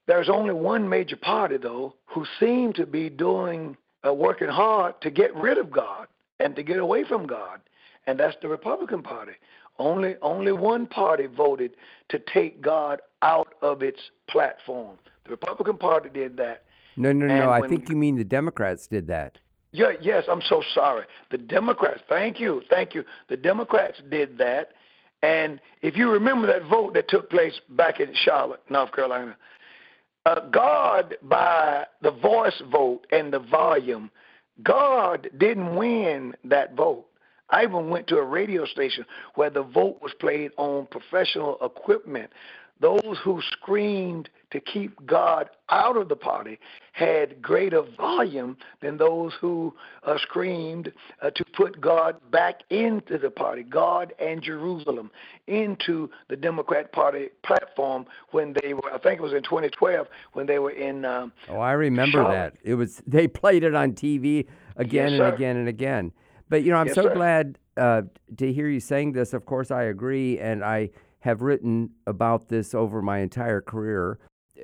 there's 0.10 0.28
only 0.28 0.56
one 0.56 0.90
major 0.90 1.16
party, 1.16 1.58
though, 1.58 1.94
who 2.08 2.26
seem 2.40 2.74
to 2.74 2.88
be 2.88 3.12
doing, 3.12 3.78
uh, 4.04 4.12
working 4.12 4.48
hard 4.48 5.00
to 5.02 5.12
get 5.12 5.36
rid 5.36 5.60
of 5.60 5.70
God 5.70 6.08
and 6.40 6.56
to 6.56 6.64
get 6.64 6.80
away 6.80 7.04
from 7.04 7.28
God, 7.28 7.62
and 8.08 8.20
that's 8.20 8.36
the 8.42 8.48
Republican 8.48 9.04
Party. 9.04 9.34
Only 9.78 10.16
only 10.24 10.52
one 10.52 10.88
party 10.88 11.28
voted 11.28 11.76
to 12.10 12.18
take 12.18 12.60
God 12.60 13.02
out 13.22 13.54
of 13.62 13.84
its 13.84 14.00
platform. 14.28 14.98
The 15.26 15.30
Republican 15.30 15.78
Party 15.78 16.10
did 16.12 16.36
that. 16.38 16.64
No, 16.98 17.12
no, 17.12 17.28
no. 17.28 17.52
I 17.52 17.68
think 17.68 17.88
you 17.88 17.96
mean 17.96 18.18
the 18.18 18.24
Democrats 18.24 18.88
did 18.88 19.06
that. 19.08 19.38
Yeah, 19.72 19.92
yes, 20.02 20.24
I'm 20.28 20.42
so 20.42 20.64
sorry. 20.74 21.06
The 21.30 21.38
Democrats, 21.38 22.02
thank 22.10 22.40
you, 22.40 22.64
thank 22.68 22.96
you. 22.96 23.04
The 23.28 23.38
Democrats 23.38 24.02
did 24.10 24.40
that. 24.40 24.72
And 25.22 25.60
if 25.84 25.96
you 25.96 26.10
remember 26.10 26.48
that 26.48 26.64
vote 26.68 26.96
that 26.96 27.10
took 27.10 27.30
place 27.30 27.60
back 27.70 28.00
in 28.00 28.12
Charlotte, 28.16 28.62
North 28.70 28.92
Carolina, 28.92 29.38
uh, 30.26 30.42
God, 30.52 31.16
by 31.24 31.86
the 32.02 32.12
voice 32.12 32.62
vote 32.72 33.06
and 33.12 33.32
the 33.32 33.40
volume, 33.40 34.12
God 34.64 35.30
didn't 35.38 35.76
win 35.76 36.36
that 36.44 36.76
vote. 36.76 37.06
I 37.50 37.64
even 37.64 37.90
went 37.90 38.08
to 38.08 38.18
a 38.18 38.24
radio 38.24 38.66
station 38.66 39.06
where 39.36 39.50
the 39.50 39.64
vote 39.64 40.00
was 40.02 40.14
played 40.20 40.52
on 40.58 40.88
professional 40.92 41.58
equipment. 41.62 42.32
Those 42.80 43.18
who 43.24 43.42
screamed 43.52 44.30
to 44.52 44.60
keep 44.60 45.06
God 45.06 45.50
out 45.70 45.96
of 45.98 46.10
the 46.10 46.16
party 46.16 46.58
had 46.94 47.42
greater 47.42 47.82
volume 47.98 48.58
than 48.82 48.98
those 48.98 49.34
who 49.40 49.74
uh, 50.04 50.18
screamed 50.18 50.92
uh, 51.22 51.30
to 51.32 51.46
put 51.56 51.80
God 51.80 52.16
back 52.32 52.62
into 52.70 53.18
the 53.18 53.30
party, 53.30 53.64
God 53.64 54.14
and 54.20 54.42
Jerusalem, 54.42 55.12
into 55.48 56.10
the 56.30 56.36
Democrat 56.36 56.92
Party 56.92 57.30
platform 57.44 58.06
when 58.32 58.56
they 58.62 58.74
were, 58.74 58.92
I 58.94 58.98
think 58.98 59.20
it 59.20 59.24
was 59.24 59.34
in 59.34 59.44
2012, 59.44 60.08
when 60.34 60.46
they 60.48 60.60
were 60.60 60.72
in. 60.72 61.06
Um, 61.06 61.32
oh, 61.50 61.60
I 61.60 61.74
remember 61.74 62.24
Charlotte. 62.24 62.54
that. 62.54 62.70
It 62.70 62.76
was 62.76 63.02
they 63.06 63.28
played 63.28 63.64
it 63.64 63.76
on 63.76 63.94
TV 63.94 64.48
again 64.76 65.14
Yes, 65.14 65.22
and 65.22 65.34
again 65.34 65.58
and 65.58 65.68
again. 65.70 66.12
But 66.50 66.64
you 66.64 66.72
know, 66.72 66.78
I'm 66.78 66.88
Yes, 66.88 66.96
so 66.96 67.04
sir. 67.04 67.14
glad 67.14 67.58
uh, 67.78 68.02
to 68.38 68.52
hear 68.52 68.68
you 68.68 68.80
saying 68.80 69.14
this. 69.14 69.34
Of 69.34 69.46
course, 69.46 69.70
I 69.72 69.84
agree, 69.84 70.40
and 70.40 70.64
I 70.64 70.90
have 71.20 71.42
written 71.42 71.92
about 72.08 72.48
this 72.50 72.74
over 72.74 73.02
my 73.02 73.20
entire 73.20 73.62
career. 73.62 74.18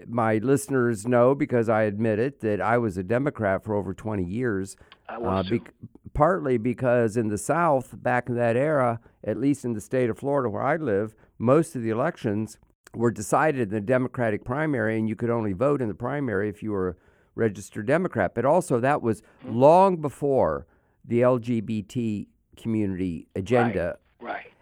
My 0.07 0.37
listeners 0.37 1.07
know 1.07 1.35
because 1.35 1.69
I 1.69 1.83
admit 1.83 2.19
it 2.19 2.41
that 2.41 2.59
I 2.61 2.77
was 2.77 2.97
a 2.97 3.03
Democrat 3.03 3.63
for 3.63 3.75
over 3.75 3.93
20 3.93 4.23
years. 4.23 4.75
I 5.07 5.17
was 5.17 5.47
uh, 5.47 5.49
bec- 5.49 5.73
partly 6.13 6.57
because 6.57 7.15
in 7.17 7.27
the 7.29 7.37
South, 7.37 7.93
back 8.01 8.27
in 8.29 8.35
that 8.35 8.55
era, 8.55 8.99
at 9.23 9.37
least 9.37 9.63
in 9.65 9.73
the 9.73 9.81
state 9.81 10.09
of 10.09 10.17
Florida 10.19 10.49
where 10.49 10.63
I 10.63 10.75
live, 10.77 11.15
most 11.37 11.75
of 11.75 11.81
the 11.83 11.89
elections 11.89 12.57
were 12.93 13.11
decided 13.11 13.61
in 13.63 13.69
the 13.69 13.81
Democratic 13.81 14.43
primary, 14.45 14.97
and 14.97 15.07
you 15.09 15.15
could 15.15 15.29
only 15.29 15.53
vote 15.53 15.81
in 15.81 15.87
the 15.89 15.93
primary 15.93 16.47
if 16.49 16.63
you 16.63 16.71
were 16.71 16.89
a 16.89 16.95
registered 17.35 17.85
Democrat. 17.87 18.33
But 18.33 18.45
also, 18.45 18.79
that 18.79 19.01
was 19.01 19.21
Mm-hmm. 19.45 19.57
long 19.57 19.97
before 19.97 20.65
the 21.03 21.21
LGBT 21.21 22.27
community 22.57 23.27
agenda. 23.35 23.97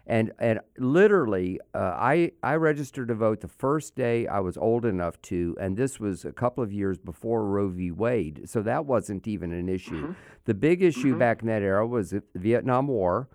And 0.06 0.32
and 0.38 0.60
literally, 0.78 1.60
uh, 1.74 1.78
I 1.78 2.32
I 2.42 2.56
registered 2.56 3.08
to 3.08 3.14
vote 3.14 3.40
the 3.40 3.48
first 3.48 3.94
day 3.96 4.26
I 4.26 4.40
was 4.40 4.58
old 4.58 4.84
enough 4.84 5.20
to, 5.22 5.56
and 5.58 5.76
this 5.76 5.98
was 5.98 6.26
a 6.26 6.32
couple 6.32 6.62
of 6.62 6.72
years 6.72 6.98
before 6.98 7.46
Roe 7.46 7.68
v. 7.68 7.90
Wade, 7.90 8.42
so 8.44 8.60
that 8.62 8.84
wasn't 8.84 9.26
even 9.26 9.52
an 9.52 9.68
issue. 9.68 10.14
The 10.44 10.54
big 10.54 10.82
issue 10.82 11.16
back 11.18 11.40
in 11.40 11.48
that 11.48 11.62
era 11.62 11.86
was 11.86 12.10
the 12.10 12.22
Vietnam 12.34 12.88
War, 12.88 13.28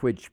which 0.00 0.30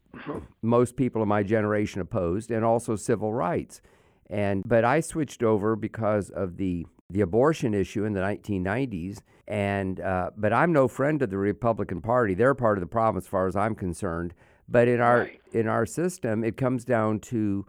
most 0.62 0.96
people 0.96 1.24
in 1.24 1.28
my 1.28 1.42
generation 1.42 2.02
opposed, 2.02 2.52
and 2.52 2.64
also 2.64 2.96
civil 2.96 3.34
rights. 3.34 3.82
And 4.30 4.62
but 4.68 4.86
I 4.86 5.00
switched 5.00 5.42
over 5.42 5.76
because 5.76 6.30
of 6.30 6.58
the 6.58 6.86
the 7.10 7.22
abortion 7.22 7.74
issue 7.74 8.06
in 8.06 8.14
the 8.14 8.22
1990s. 8.22 9.20
And 9.48 10.00
uh, 10.00 10.32
but 10.38 10.54
I'm 10.54 10.72
no 10.72 10.88
friend 10.88 11.22
of 11.22 11.30
the 11.30 11.38
Republican 11.38 12.02
Party. 12.02 12.34
They're 12.34 12.56
part 12.56 12.78
of 12.78 12.82
the 12.82 12.88
problem 12.88 13.18
as 13.18 13.28
far 13.28 13.48
as 13.48 13.56
I'm 13.56 13.76
concerned. 13.76 14.34
But 14.68 14.88
in 14.88 15.00
our 15.02 15.20
Right. 15.20 15.40
in 15.52 15.68
our 15.68 15.86
system, 15.86 16.44
it 16.44 16.58
comes 16.58 16.84
down 16.86 17.20
to 17.20 17.66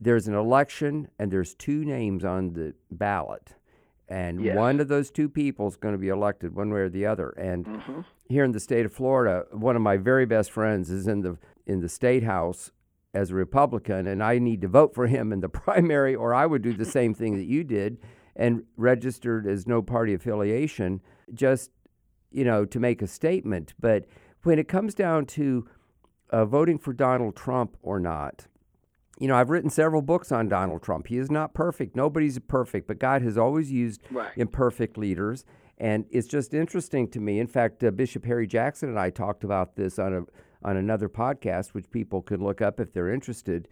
there's 0.00 0.28
an 0.28 0.34
election 0.34 1.08
and 1.18 1.30
there's 1.30 1.54
two 1.54 1.84
names 1.84 2.24
on 2.24 2.52
the 2.54 2.74
ballot, 2.90 3.54
and 4.08 4.40
Yes. 4.42 4.56
one 4.56 4.80
of 4.80 4.88
those 4.88 5.10
two 5.10 5.28
people 5.28 5.68
is 5.68 5.76
going 5.76 5.92
to 5.94 5.98
be 5.98 6.08
elected 6.08 6.54
one 6.54 6.70
way 6.70 6.80
or 6.80 6.88
the 6.88 7.06
other. 7.06 7.30
And 7.30 7.66
hmm 7.66 8.00
here 8.28 8.44
in 8.44 8.52
the 8.52 8.60
state 8.60 8.86
of 8.86 8.92
Florida, 8.94 9.44
one 9.52 9.76
of 9.76 9.82
my 9.82 9.98
very 9.98 10.24
best 10.24 10.50
friends 10.50 10.90
is 10.90 11.06
in 11.06 11.20
the 11.20 11.36
in 11.66 11.80
the 11.80 11.88
state 11.88 12.22
house 12.22 12.70
as 13.14 13.30
a 13.30 13.34
Republican, 13.34 14.06
and 14.06 14.22
I 14.22 14.38
need 14.38 14.62
to 14.62 14.68
vote 14.68 14.94
for 14.94 15.06
him 15.06 15.32
in 15.32 15.40
the 15.40 15.48
primary, 15.64 16.14
or 16.14 16.32
I 16.34 16.46
would 16.46 16.62
do 16.62 16.72
the 16.72 16.86
same 16.86 17.12
thing 17.14 17.36
that 17.36 17.44
you 17.44 17.62
did 17.62 17.98
and 18.34 18.64
registered 18.78 19.46
as 19.46 19.66
no 19.66 19.82
party 19.82 20.14
affiliation, 20.14 21.00
just 21.34 21.70
you 22.30 22.44
know 22.44 22.64
to 22.64 22.80
make 22.80 23.02
a 23.02 23.06
statement. 23.06 23.74
But 23.78 24.06
when 24.44 24.58
it 24.58 24.66
comes 24.66 24.94
down 24.94 25.26
to 25.26 25.68
uh, 26.32 26.44
voting 26.44 26.78
for 26.78 26.92
Donald 26.92 27.36
Trump 27.36 27.76
or 27.82 28.00
not, 28.00 28.46
you 29.20 29.28
know, 29.28 29.36
I've 29.36 29.50
written 29.50 29.70
several 29.70 30.02
books 30.02 30.32
on 30.32 30.48
Donald 30.48 30.82
Trump. 30.82 31.06
He 31.06 31.18
is 31.18 31.30
not 31.30 31.54
perfect. 31.54 31.94
Nobody's 31.94 32.38
perfect, 32.40 32.88
but 32.88 32.98
God 32.98 33.22
has 33.22 33.38
always 33.38 33.70
used 33.70 34.00
Right. 34.10 34.30
imperfect 34.36 34.98
leaders. 34.98 35.44
And 35.78 36.06
it's 36.10 36.26
just 36.26 36.54
interesting 36.54 37.08
to 37.08 37.20
me. 37.20 37.38
In 37.38 37.46
fact, 37.46 37.84
uh, 37.84 37.90
Bishop 37.90 38.24
Harry 38.24 38.46
Jackson 38.46 38.88
and 38.88 38.98
I 38.98 39.10
talked 39.10 39.44
about 39.44 39.76
this 39.76 39.98
on 39.98 40.14
a 40.14 40.22
on 40.64 40.76
another 40.76 41.08
podcast, 41.08 41.74
which 41.74 41.90
people 41.90 42.22
can 42.22 42.40
look 42.42 42.62
up 42.62 42.78
if 42.78 42.92
they're 42.92 43.12
interested. 43.12 43.66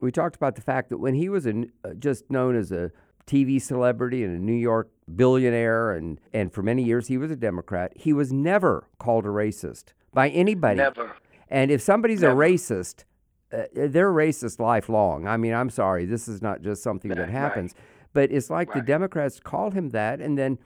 We 0.00 0.10
talked 0.10 0.34
about 0.34 0.56
the 0.56 0.60
fact 0.60 0.90
that 0.90 0.98
when 0.98 1.14
he 1.14 1.28
was 1.28 1.46
a, 1.46 1.66
uh, 1.84 1.94
just 1.96 2.28
known 2.32 2.56
as 2.56 2.72
a 2.72 2.90
TV 3.28 3.60
celebrity 3.60 4.24
and 4.24 4.36
a 4.36 4.40
New 4.44 4.52
York 4.52 4.90
billionaire, 5.14 5.92
and, 5.92 6.20
and 6.32 6.52
for 6.52 6.60
many 6.62 6.82
years 6.82 7.06
he 7.06 7.16
was 7.16 7.30
a 7.30 7.36
Democrat, 7.36 7.92
he 7.94 8.12
was 8.12 8.32
never 8.32 8.88
called 8.98 9.24
a 9.24 9.28
racist 9.28 9.92
by 10.12 10.28
anybody. 10.30 10.78
Never. 10.78 11.12
And 11.52 11.70
if 11.70 11.80
somebody's 11.82 12.22
Never. 12.22 12.42
a 12.42 12.48
racist, 12.48 13.04
uh, 13.52 13.64
they're 13.74 14.10
racist 14.10 14.58
lifelong. 14.58 15.28
I 15.28 15.36
mean, 15.36 15.52
I'm 15.52 15.68
sorry, 15.70 16.06
this 16.06 16.26
is 16.26 16.40
not 16.40 16.62
just 16.62 16.82
something 16.82 17.10
that 17.10 17.18
Right, 17.18 17.24
right. 17.28 17.30
happens, 17.30 17.74
but 18.14 18.32
it's 18.32 18.48
like 18.50 18.72
the 18.72 18.80
Democrats 18.80 19.38
call 19.38 19.70
him 19.70 19.90
that, 19.90 20.20
and 20.20 20.36
then 20.38 20.58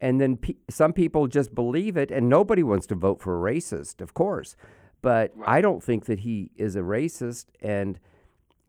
and 0.00 0.20
then 0.20 0.36
pe- 0.36 0.56
some 0.68 0.92
people 0.92 1.26
just 1.28 1.54
believe 1.54 1.96
it, 1.96 2.10
and 2.10 2.28
nobody 2.28 2.62
wants 2.62 2.86
to 2.88 2.94
vote 2.94 3.20
for 3.22 3.32
a 3.48 3.52
racist, 3.52 4.02
of 4.02 4.12
course. 4.12 4.54
But 5.00 5.32
I 5.46 5.60
don't 5.62 5.82
think 5.82 6.04
that 6.06 6.20
he 6.20 6.50
is 6.56 6.76
a 6.76 6.80
racist, 6.80 7.46
and 7.62 7.98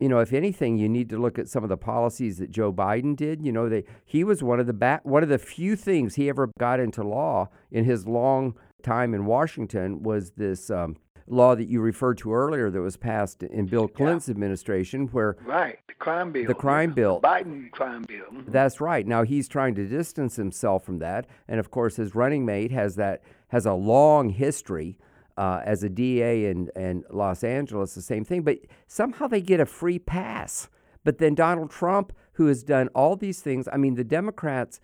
you 0.00 0.08
know, 0.08 0.20
if 0.20 0.32
anything, 0.32 0.78
you 0.78 0.88
need 0.88 1.08
to 1.10 1.18
look 1.18 1.38
at 1.38 1.48
some 1.48 1.62
of 1.62 1.68
the 1.68 1.76
policies 1.76 2.38
that 2.38 2.50
Joe 2.50 2.72
Biden 2.72 3.16
did. 3.16 3.42
You 3.42 3.52
know, 3.52 3.68
they 3.68 3.84
he 4.06 4.24
was 4.24 4.42
one 4.42 4.60
of 4.60 4.66
the 4.66 4.72
ba- 4.72 5.00
one 5.02 5.22
of 5.22 5.28
the 5.28 5.38
few 5.38 5.76
things 5.76 6.14
he 6.14 6.28
ever 6.30 6.48
got 6.58 6.80
into 6.80 7.02
law 7.02 7.50
in 7.70 7.84
his 7.84 8.06
long 8.06 8.54
time 8.82 9.12
in 9.12 9.26
Washington 9.26 10.02
was 10.02 10.30
this 10.32 10.70
um, 10.70 10.96
law 11.26 11.54
that 11.56 11.66
you 11.68 11.80
referred 11.80 12.18
to 12.18 12.32
earlier 12.32 12.70
that 12.70 12.80
was 12.80 12.96
passed 12.96 13.42
in 13.42 13.66
Bill 13.66 13.88
Clinton's 13.88 14.28
administration, 14.28 15.08
where 15.08 15.36
Right. 15.44 15.78
The 15.88 15.94
crime 15.94 16.32
bill. 16.32 16.46
The 16.46 16.54
crime 16.54 16.90
yeah. 16.90 16.94
bill. 16.94 17.20
Biden 17.20 17.70
crime 17.70 18.02
bill. 18.02 18.26
Mhm. 18.32 18.52
that's 18.52 18.80
right. 18.80 19.06
Now 19.06 19.22
he's 19.24 19.48
trying 19.48 19.74
to 19.76 19.86
distance 19.86 20.36
himself 20.36 20.84
from 20.84 20.98
that, 21.00 21.26
and 21.48 21.58
of 21.58 21.70
course 21.70 21.96
his 21.96 22.14
running 22.14 22.44
mate 22.44 22.70
has 22.70 22.96
that 22.96 23.22
has 23.48 23.66
a 23.66 23.72
long 23.74 24.28
history 24.30 24.98
uh, 25.36 25.60
as 25.64 25.82
a 25.82 25.88
DA 25.88 26.46
in 26.46 26.70
in 26.76 27.04
Los 27.10 27.42
Angeles. 27.44 27.94
The 27.94 28.02
same 28.02 28.24
thing, 28.24 28.42
but 28.42 28.58
somehow 28.86 29.26
they 29.26 29.40
get 29.40 29.60
a 29.60 29.66
free 29.66 29.98
pass. 29.98 30.68
But 31.04 31.18
then 31.18 31.34
Donald 31.34 31.70
Trump, 31.70 32.12
who 32.32 32.46
has 32.46 32.62
done 32.64 32.88
all 32.94 33.16
these 33.16 33.40
things, 33.40 33.68
I 33.72 33.76
mean, 33.76 33.94
the 33.94 34.04
Democrats 34.04 34.80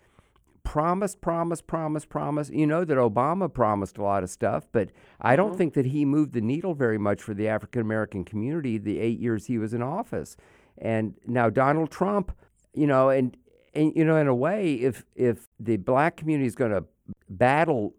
promised, 0.63 1.21
promised, 1.21 1.67
promised, 1.67 2.09
promised. 2.09 2.51
You 2.51 2.67
know 2.67 2.85
that 2.85 2.97
Obama 2.97 3.51
promised 3.53 3.97
a 3.97 4.03
lot 4.03 4.23
of 4.23 4.29
stuff, 4.29 4.67
but 4.71 4.89
I 5.21 5.35
don't 5.35 5.49
mm-hmm. 5.49 5.57
think 5.57 5.73
that 5.73 5.87
he 5.87 6.05
moved 6.05 6.33
the 6.33 6.41
needle 6.41 6.73
very 6.73 6.97
much 6.97 7.21
for 7.21 7.33
the 7.33 7.47
African 7.47 7.81
American 7.81 8.23
community 8.23 8.77
the 8.77 8.99
eight 8.99 9.19
years 9.19 9.45
he 9.45 9.57
was 9.57 9.73
in 9.73 9.81
office. 9.81 10.35
And 10.77 11.15
now 11.27 11.49
Donald 11.49 11.91
Trump, 11.91 12.31
you 12.73 12.87
know, 12.87 13.09
and 13.09 13.37
and 13.73 13.93
you 13.95 14.05
know, 14.05 14.17
in 14.17 14.27
a 14.27 14.35
way, 14.35 14.73
if 14.75 15.03
if 15.15 15.47
the 15.59 15.77
black 15.77 16.17
community 16.17 16.47
is 16.47 16.55
going 16.55 16.71
to 16.71 16.85
battle 17.29 17.93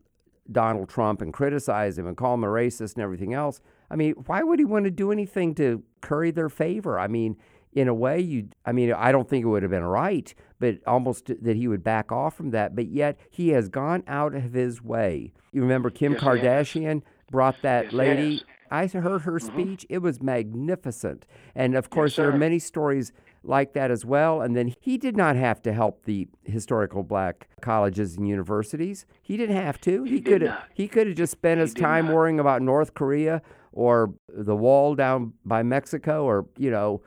Donald 0.50 0.88
Trump 0.88 1.23
and 1.23 1.33
criticize 1.33 1.99
him 1.99 2.06
and 2.06 2.16
call 2.16 2.35
him 2.35 2.44
a 2.44 2.49
racist 2.49 2.94
and 2.94 3.02
everything 3.02 3.35
else, 3.35 3.61
I 3.90 3.97
mean, 3.97 4.14
why 4.26 4.42
would 4.42 4.59
he 4.59 4.64
want 4.64 4.85
to 4.85 4.90
do 4.90 5.12
anything 5.12 5.54
to 5.56 5.83
curry 6.00 6.30
their 6.30 6.49
favor? 6.49 6.99
I 6.99 7.06
mean, 7.06 7.37
in 7.75 7.88
a 7.88 7.95
way, 7.95 8.21
you, 8.21 8.49
I 8.64 8.73
mean, 8.73 8.93
I 8.93 9.12
don't 9.12 9.28
think 9.28 9.45
it 9.45 9.49
would 9.49 9.62
have 9.62 9.71
been 9.71 9.85
right, 9.85 10.33
but 10.61 10.78
almost 10.87 11.31
that 11.43 11.57
he 11.57 11.69
would 11.69 11.83
back 11.83 12.12
off 12.12 12.37
from 12.37 12.50
that. 12.50 12.75
But 12.76 12.87
yet, 12.87 13.19
he 13.31 13.49
has 13.50 13.69
gone 13.69 14.04
out 14.07 14.35
of 14.35 14.52
his 14.52 14.83
way. 14.83 15.33
You 15.52 15.62
remember 15.62 15.90
Kim 15.90 16.12
Yes. 16.12 16.23
Kardashian 16.23 17.02
brought 17.31 17.61
that 17.62 17.87
Yes, 17.87 17.93
lady. 17.93 18.37
has. 18.37 18.45
I 18.71 18.87
heard 18.99 19.23
her 19.23 19.33
mm-hmm. 19.33 19.47
speech. 19.47 19.87
It 19.88 19.99
was 19.99 20.23
magnificent. 20.23 21.26
And 21.54 21.75
of 21.75 21.90
course, 21.90 22.16
there 22.16 22.28
are 22.28 22.37
many 22.37 22.59
stories 22.59 23.12
like 23.43 23.73
that 23.75 23.90
as 23.90 24.04
well. 24.04 24.40
And 24.40 24.57
then 24.57 24.75
he 24.81 24.97
did 24.97 25.16
not 25.16 25.37
have 25.37 25.62
to 25.62 25.73
help 25.73 26.04
the 26.04 26.28
historical 26.45 27.02
black 27.02 27.49
colleges 27.61 28.16
and 28.16 28.26
universities. 28.26 29.07
He 29.23 29.37
didn't 29.37 29.57
have 29.57 29.81
to. 29.83 30.04
He, 30.04 30.21
could 30.21 30.43
have 30.43 30.64
he 30.75 30.88
could 30.88 31.07
have 31.09 31.16
just 31.16 31.33
spent 31.33 31.59
he 31.59 31.62
his 31.62 31.75
time 31.75 32.07
not. 32.07 32.14
worrying 32.14 32.40
about 32.40 32.62
North 32.62 32.95
Korea 32.95 33.43
or 33.73 34.14
the 34.28 34.57
wall 34.57 34.95
down 34.95 35.35
by 35.45 35.62
Mexico 35.62 36.25
or, 36.25 36.47
you 36.57 36.71
know, 36.71 37.02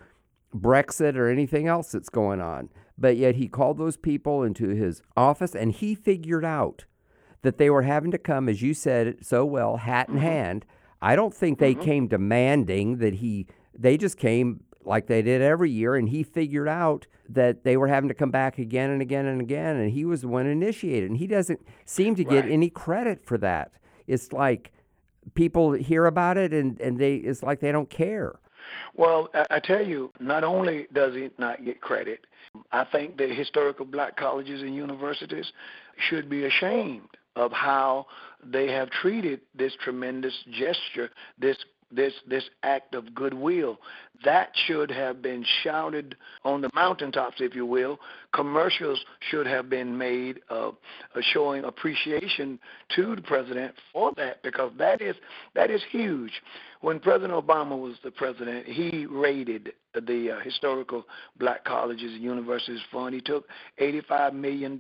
Brexit 0.62 1.16
or 1.16 1.30
anything 1.30 1.68
else 1.68 1.92
that's 1.92 2.10
going 2.10 2.42
on. 2.42 2.70
But 2.98 3.18
yet 3.18 3.36
he 3.36 3.48
called 3.48 3.78
those 3.78 3.98
people 3.98 4.44
into 4.44 4.70
his 4.70 5.02
office 5.16 5.56
and 5.56 5.72
he 5.72 5.94
figured 5.94 6.46
out 6.46 6.86
that 7.44 7.58
they 7.58 7.70
were 7.70 7.84
having 7.84 8.12
to 8.12 8.18
come, 8.18 8.50
as 8.50 8.62
you 8.62 8.74
said 8.74 9.18
so 9.22 9.46
well, 9.46 9.78
hat 9.78 10.10
in 10.10 10.16
mm-hmm. 10.16 10.24
hand. 10.24 10.66
I 11.02 11.16
don't 11.16 11.34
think 11.34 11.60
they 11.60 11.74
mm-hmm. 11.74 11.84
came 11.84 12.08
demanding 12.08 12.98
that 12.98 13.16
he, 13.16 13.48
they 13.78 13.98
just 13.98 14.18
came 14.18 14.64
like 14.84 15.08
they 15.08 15.22
did 15.22 15.42
every 15.42 15.70
year, 15.70 15.96
and 15.96 16.10
he 16.10 16.24
figured 16.24 16.68
out 16.68 17.06
that 17.30 17.64
they 17.64 17.78
were 17.78 17.88
having 17.88 18.08
to 18.08 18.16
come 18.16 18.32
back 18.32 18.58
again 18.58 18.90
and 18.90 19.02
again 19.02 19.26
and 19.26 19.42
again, 19.42 19.76
and 19.76 19.92
he 19.92 20.06
was 20.06 20.22
the 20.22 20.28
one 20.28 20.48
initiated. 20.48 21.10
And 21.10 21.20
he 21.20 21.28
doesn't 21.28 21.60
seem 21.86 22.16
to 22.16 22.24
get 22.24 22.46
right. 22.46 22.52
any 22.52 22.70
credit 22.70 23.24
for 23.24 23.38
that. 23.40 23.72
It's 24.08 24.32
like 24.32 24.72
people 25.36 25.74
hear 25.74 26.06
about 26.06 26.38
it, 26.38 26.54
and, 26.54 26.80
and 26.80 26.98
they 26.98 27.16
it's 27.16 27.44
like 27.44 27.60
they 27.60 27.72
don't 27.72 27.90
care. 27.90 28.40
Well, 28.96 29.30
I 29.50 29.60
tell 29.60 29.86
you, 29.86 30.12
not 30.20 30.44
only 30.44 30.88
does 30.94 31.14
he 31.14 31.30
not 31.38 31.64
get 31.64 31.82
credit, 31.82 32.22
I 32.72 32.86
think 32.86 33.18
the 33.18 33.28
historical 33.28 33.86
black 33.86 34.18
colleges 34.18 34.62
and 34.62 34.76
universities 34.76 35.52
should 35.98 36.30
be 36.30 36.46
ashamed 36.46 37.10
of 37.36 37.52
how 37.52 38.08
they 38.44 38.68
have 38.72 38.90
treated 38.90 39.42
this 39.56 39.74
tremendous 39.84 40.34
gesture, 40.52 41.10
this 41.40 41.58
this 41.92 42.14
this 42.28 42.44
act 42.64 42.96
of 42.96 43.16
goodwill 43.16 43.80
that 44.24 44.52
should 44.66 44.92
have 44.92 45.22
been 45.22 45.46
shouted 45.64 46.16
on 46.44 46.62
the 46.62 46.70
mountaintops 46.74 47.38
if 47.40 47.56
you 47.56 47.66
will 47.66 48.00
commercials 48.34 49.04
should 49.20 49.48
have 49.48 49.70
been 49.70 49.98
made 49.98 50.40
uh, 50.50 50.72
showing 51.22 51.64
appreciation 51.64 52.60
to 52.96 53.16
the 53.16 53.22
president 53.22 53.74
for 53.92 54.12
that 54.16 54.42
because 54.44 54.72
that 54.78 55.02
is 55.02 55.16
that 55.56 55.72
is 55.72 55.82
huge 55.90 56.42
when 56.82 57.00
President 57.00 57.34
Obama 57.34 57.80
was 57.80 57.96
the 58.04 58.12
president, 58.12 58.68
he 58.68 59.06
raided 59.08 59.74
the 59.94 60.32
uh, 60.32 60.40
historical 60.42 61.06
black 61.40 61.66
colleges 61.66 62.14
and 62.14 62.22
universities 62.22 62.82
fund. 62.92 63.16
He 63.16 63.22
took 63.22 63.48
$85 63.82 64.34
million 64.34 64.80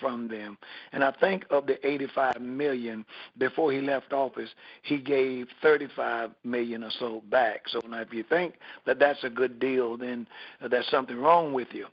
from 0.00 0.28
them. 0.28 0.56
And 0.92 1.02
I 1.02 1.10
think 1.10 1.44
of 1.50 1.66
the 1.66 1.84
85 1.84 2.40
million, 2.40 3.04
before 3.38 3.72
he 3.72 3.80
left 3.80 4.12
office, 4.12 4.50
he 4.82 4.98
gave 4.98 5.48
35 5.62 6.30
million 6.44 6.84
or 6.84 6.90
so 7.00 7.22
back. 7.28 7.62
So 7.68 7.80
now 7.88 8.02
if 8.02 8.12
you 8.12 8.22
think 8.22 8.54
that 8.86 8.98
that's 8.98 9.22
a 9.24 9.30
good 9.30 9.58
deal, 9.58 9.96
then 9.96 10.26
uh, 10.60 10.68
there's 10.68 10.88
something 10.88 11.16
wrong 11.16 11.52
with 11.52 11.68
you 11.72 11.86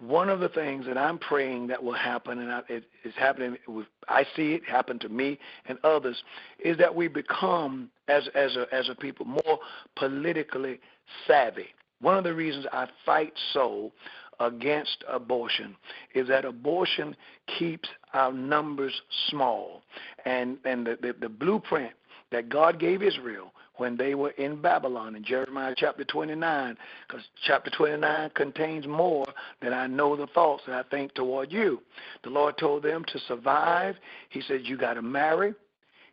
one 0.00 0.28
of 0.28 0.40
the 0.40 0.48
things 0.48 0.86
that 0.86 0.96
I'm 0.96 1.18
praying 1.18 1.66
that 1.68 1.82
will 1.82 1.94
happen, 1.94 2.38
and 2.38 2.52
I, 2.52 2.60
it 2.68 2.84
is 3.04 3.14
happening. 3.16 3.56
With, 3.66 3.86
I 4.08 4.24
see 4.36 4.54
it 4.54 4.64
happen 4.64 4.98
to 5.00 5.08
me 5.08 5.38
and 5.66 5.78
others, 5.84 6.22
is 6.58 6.76
that 6.78 6.94
we 6.94 7.08
become 7.08 7.90
as 8.08 8.28
as 8.34 8.56
a 8.56 8.66
as 8.72 8.88
a 8.88 8.94
people 8.94 9.26
more 9.26 9.58
politically 9.96 10.80
savvy. 11.26 11.68
One 12.00 12.16
of 12.16 12.24
the 12.24 12.34
reasons 12.34 12.66
I 12.72 12.86
fight 13.04 13.32
so 13.52 13.92
against 14.40 15.02
abortion 15.08 15.74
is 16.14 16.28
that 16.28 16.44
abortion 16.44 17.16
keeps 17.58 17.88
our 18.14 18.32
numbers 18.32 19.02
small, 19.28 19.82
and 20.24 20.58
and 20.64 20.86
the, 20.86 20.98
the, 21.00 21.14
the 21.20 21.28
blueprint 21.28 21.92
that 22.30 22.48
God 22.48 22.78
gave 22.78 23.02
Israel 23.02 23.52
when 23.78 23.96
they 23.96 24.14
were 24.14 24.30
in 24.30 24.60
Babylon 24.60 25.16
in 25.16 25.24
Jeremiah 25.24 25.74
chapter 25.76 26.04
29, 26.04 26.76
because 27.06 27.24
chapter 27.46 27.70
29 27.70 28.30
contains 28.34 28.86
more 28.86 29.26
than 29.62 29.72
I 29.72 29.86
know 29.86 30.16
the 30.16 30.26
thoughts 30.28 30.64
that 30.66 30.74
I 30.74 30.88
think 30.88 31.14
toward 31.14 31.50
you. 31.50 31.80
The 32.24 32.30
Lord 32.30 32.58
told 32.58 32.82
them 32.82 33.04
to 33.08 33.18
survive. 33.20 33.96
He 34.28 34.42
said, 34.42 34.60
You 34.64 34.76
got 34.76 34.94
to 34.94 35.02
marry. 35.02 35.54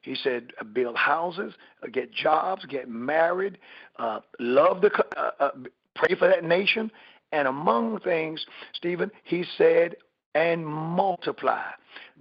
He 0.05 0.13
said, 0.13 0.51
build 0.73 0.95
houses, 0.95 1.55
uh, 1.81 1.87
get 1.87 2.13
jobs, 2.13 2.63
get 2.67 2.87
married, 2.87 3.57
uh, 3.97 4.19
love 4.39 4.81
the, 4.81 4.91
uh, 5.17 5.31
uh, 5.39 5.49
pray 5.95 6.13
for 6.13 6.27
that 6.27 6.43
nation. 6.43 6.91
And 7.31 7.47
among 7.47 8.01
things, 8.01 8.45
Stephen, 8.73 9.09
he 9.23 9.43
said, 9.57 9.95
and 10.35 10.63
multiply, 10.65 11.71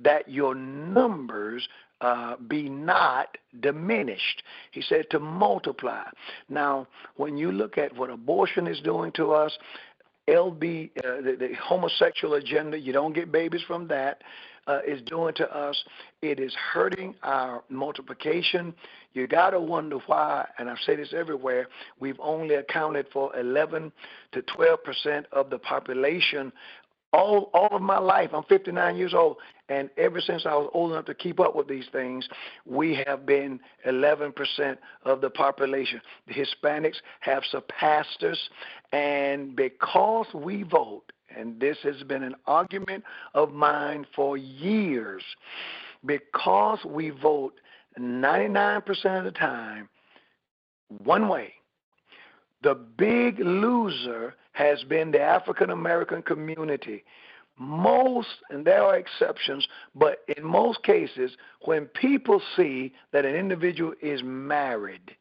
that 0.03 0.31
your 0.31 0.55
numbers 0.55 1.69
uh, 2.01 2.37
be 2.49 2.69
not 2.69 3.37
diminished. 3.61 4.43
He 4.73 4.83
said 4.83 5.07
to 5.11 5.19
multiply. 5.19 6.05
Now, 6.49 6.87
when 7.17 7.37
you 7.37 7.53
look 7.53 7.79
at 7.79 7.97
what 7.97 8.11
abortion 8.11 8.67
is 8.67 8.81
doing 8.81 9.13
to 9.13 9.33
us, 9.33 9.57
LB, 10.29 10.91
uh, 10.99 11.21
the, 11.21 11.37
the, 11.39 11.55
homosexual 11.63 12.35
agenda, 12.35 12.79
you 12.79 12.93
don't 12.93 13.13
get 13.15 13.31
babies 13.31 13.63
from 13.67 13.87
that, 13.89 14.23
uh, 14.67 14.79
is 14.87 15.03
doing 15.03 15.35
to 15.35 15.57
us. 15.57 15.85
It 16.23 16.41
is 16.41 16.55
hurting 16.55 17.15
our 17.23 17.63
multiplication. 17.69 18.75
You 19.13 19.27
got 19.27 19.51
to 19.51 19.61
wonder 19.61 19.99
why, 20.07 20.47
and 20.59 20.71
I've 20.71 20.79
said 20.87 20.99
this 20.99 21.13
everywhere, 21.15 21.69
we've 22.01 22.19
only 22.21 22.55
accounted 22.55 23.07
for 23.13 23.37
11 23.39 23.93
to 24.33 24.43
12 24.43 24.83
percent 24.83 25.27
of 25.33 25.51
the 25.51 25.59
population 25.59 26.53
all 27.15 27.51
all 27.55 27.69
of 27.71 27.83
my 27.83 27.99
life. 27.99 28.31
I'm 28.35 28.43
59 28.45 28.97
years 28.97 29.15
old, 29.15 29.37
and 29.69 29.89
ever 29.97 30.21
since 30.21 30.45
I 30.45 30.55
was 30.55 30.69
old 30.75 30.93
enough 30.93 31.05
to 31.07 31.15
keep 31.15 31.41
up 31.41 31.55
with 31.55 31.69
these 31.69 31.87
things, 31.93 32.29
we 32.67 33.03
have 33.07 33.25
been 33.25 33.61
11% 33.87 34.77
of 35.05 35.21
the 35.21 35.31
population. 35.31 36.01
The 36.27 36.35
Hispanics 36.35 36.97
have 37.21 37.45
surpassed 37.51 38.23
us, 38.23 38.39
and 38.93 39.55
because 39.55 40.27
we 40.35 40.65
vote, 40.65 41.13
and 41.35 41.61
this 41.61 41.79
has 41.85 42.03
been 42.03 42.23
an 42.23 42.35
argument 42.47 43.05
of 43.35 43.53
mine 43.53 44.07
for 44.15 44.37
years, 44.37 45.23
because 46.05 46.81
we 46.85 47.11
vote 47.11 47.55
99% 47.99 49.19
of 49.19 49.25
the 49.25 49.31
time 49.31 49.89
one 51.03 51.29
way, 51.29 51.55
the 52.65 52.75
big 52.75 53.39
loser 53.39 54.35
has 54.53 54.83
been 54.85 55.13
the 55.13 55.21
African 55.21 55.71
American 55.71 56.23
community. 56.23 57.05
Most, 57.57 58.29
and 58.51 58.65
there 58.65 58.83
are 58.83 58.97
exceptions, 58.97 59.69
but 59.95 60.25
in 60.37 60.43
most 60.43 60.83
cases, 60.83 61.37
when 61.67 61.85
people 61.87 62.43
see 62.57 62.93
that 63.13 63.25
an 63.25 63.37
individual 63.37 63.93
is 64.03 64.23
married, 64.25 65.15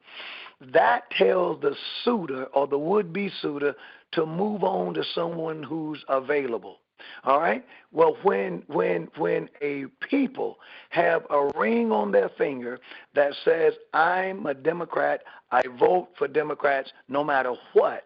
that 0.73 1.11
tells 1.11 1.61
the 1.61 1.75
suitor 2.03 2.45
or 2.53 2.65
the 2.65 2.77
would 2.77 3.13
be 3.13 3.29
suitor 3.41 3.75
to 4.13 4.25
move 4.25 4.63
on 4.63 4.95
to 4.95 5.03
someone 5.13 5.61
who's 5.61 6.03
available. 6.09 6.79
All 7.23 7.39
right. 7.39 7.63
Well, 7.91 8.17
when 8.23 8.63
when 8.67 9.09
when 9.17 9.49
a 9.61 9.85
people 10.09 10.57
have 10.89 11.23
a 11.29 11.51
ring 11.57 11.91
on 11.91 12.11
their 12.11 12.29
finger 12.29 12.79
that 13.15 13.33
says 13.45 13.73
I'm 13.93 14.45
a 14.45 14.53
Democrat, 14.53 15.21
I 15.51 15.63
vote 15.79 16.09
for 16.17 16.27
Democrats 16.27 16.91
no 17.07 17.23
matter 17.23 17.53
what. 17.73 18.03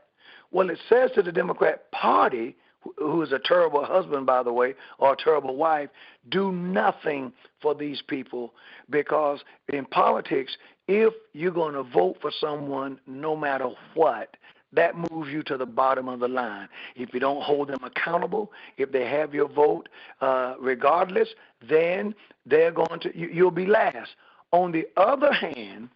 Well, 0.51 0.69
it 0.69 0.79
says 0.89 1.11
to 1.15 1.21
the 1.21 1.31
Democrat 1.31 1.91
Party, 1.91 2.55
who 2.97 3.21
is 3.21 3.31
a 3.31 3.39
terrible 3.43 3.83
husband, 3.83 4.25
by 4.25 4.43
the 4.43 4.53
way, 4.53 4.75
or 4.97 5.13
a 5.13 5.17
terrible 5.17 5.55
wife, 5.55 5.89
do 6.29 6.51
nothing 6.51 7.33
for 7.61 7.75
these 7.75 8.01
people 8.01 8.53
because 8.89 9.41
in 9.69 9.85
politics, 9.85 10.55
if 10.87 11.13
you're 11.33 11.51
going 11.51 11.73
to 11.73 11.83
vote 11.83 12.17
for 12.21 12.31
someone 12.39 12.99
no 13.05 13.35
matter 13.35 13.69
what, 13.93 14.37
that 14.73 14.95
moves 15.09 15.29
you 15.31 15.43
to 15.43 15.57
the 15.57 15.65
bottom 15.65 16.07
of 16.07 16.19
the 16.19 16.27
line. 16.27 16.67
If 16.95 17.13
you 17.13 17.19
don't 17.19 17.41
hold 17.41 17.69
them 17.69 17.83
accountable, 17.83 18.51
if 18.77 18.91
they 18.91 19.05
have 19.05 19.33
your 19.33 19.47
vote 19.47 19.89
uh, 20.21 20.55
regardless, 20.59 21.29
then 21.67 22.13
they're 22.45 22.71
going 22.71 22.99
to 23.01 23.17
you, 23.17 23.29
you'll 23.31 23.51
be 23.51 23.65
last. 23.65 24.11
On 24.51 24.71
the 24.71 24.87
other 24.97 25.31
hand, 25.31 25.89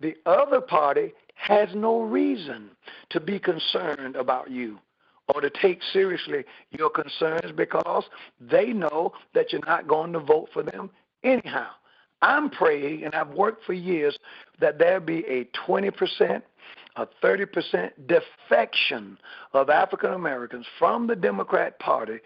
the 0.00 0.16
other 0.26 0.60
party 0.60 1.12
has 1.34 1.68
no 1.74 2.00
reason 2.00 2.70
to 3.10 3.20
be 3.20 3.38
concerned 3.38 4.16
about 4.16 4.50
you 4.50 4.78
or 5.34 5.40
to 5.40 5.50
take 5.50 5.80
seriously 5.92 6.44
your 6.70 6.90
concerns 6.90 7.52
because 7.54 8.04
they 8.40 8.72
know 8.72 9.12
that 9.34 9.52
you're 9.52 9.64
not 9.66 9.86
going 9.86 10.12
to 10.12 10.20
vote 10.20 10.48
for 10.52 10.62
them 10.62 10.90
anyhow. 11.22 11.68
I'm 12.22 12.50
praying, 12.50 13.04
and 13.04 13.14
I've 13.14 13.30
worked 13.30 13.64
for 13.64 13.74
years, 13.74 14.18
that 14.60 14.78
there 14.78 14.98
be 14.98 15.24
a 15.26 15.44
20%, 15.66 16.42
a 16.98 17.08
30% 17.24 17.90
defection 18.06 19.18
of 19.52 19.70
African 19.70 20.12
Americans 20.12 20.66
from 20.78 21.06
the 21.06 21.16
Democrat 21.16 21.78
Party. 21.78 22.18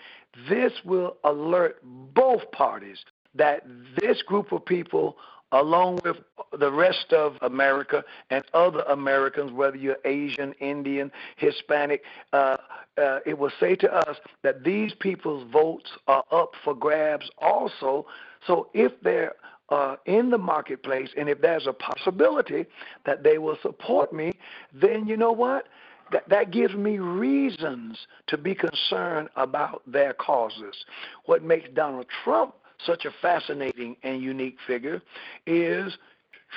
This 0.49 0.73
will 0.85 1.17
alert 1.25 1.79
both 2.15 2.51
parties 2.53 3.05
that 3.35 3.65
this 4.01 4.23
group 4.23 4.53
of 4.53 4.65
people 4.65 5.17
along 5.53 6.01
with 6.03 6.17
the 6.59 6.73
rest 6.73 7.13
of 7.13 7.37
America 7.43 8.03
and 8.31 8.43
other 8.55 8.81
Americans, 8.89 9.53
whether 9.53 9.77
you're 9.77 9.99
Asian, 10.05 10.55
Indian, 10.55 11.13
Hispanic, 11.37 12.03
uh, 12.33 12.57
uh, 12.97 13.19
it 13.27 13.39
will 13.39 13.53
say 13.61 13.77
to 13.77 13.93
us 13.93 14.17
that 14.43 14.65
these 14.65 14.95
people's 14.99 15.47
votes 15.53 15.91
are 16.09 16.25
up 16.33 16.53
for 16.65 16.75
grabs 16.75 17.31
also. 17.39 18.07
So 18.47 18.69
if 18.73 18.93
they're 19.03 19.35
uh, 19.73 19.97
in 20.07 20.31
the 20.31 20.39
marketplace 20.39 21.09
and 21.17 21.29
if 21.29 21.41
there's 21.41 21.67
a 21.67 21.73
possibility 21.73 22.67
that 23.07 23.23
they 23.23 23.39
will 23.39 23.57
support 23.63 24.13
me, 24.13 24.33
then 24.73 25.07
you 25.07 25.17
know 25.17 25.33
what? 25.33 25.67
that, 26.13 26.29
that 26.29 26.51
gives 26.51 26.75
me 26.75 26.99
reasons 26.99 28.07
to 28.29 28.37
be 28.37 28.55
concerned 28.55 29.29
about 29.37 29.83
their 29.91 30.13
causes. 30.13 30.85
What 31.25 31.43
makes 31.43 31.69
Donald 31.75 32.07
Trump 32.23 32.55
such 32.85 33.05
a 33.05 33.11
fascinating 33.23 33.97
and 34.03 34.23
unique 34.23 34.59
figure 34.67 35.03
is 35.47 35.97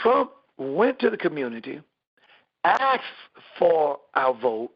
Trump 0.01 0.31
went 0.57 0.99
to 0.99 1.09
the 1.09 1.17
community, 1.17 1.81
asked 2.63 3.03
for 3.57 3.99
our 4.15 4.33
vote. 4.33 4.71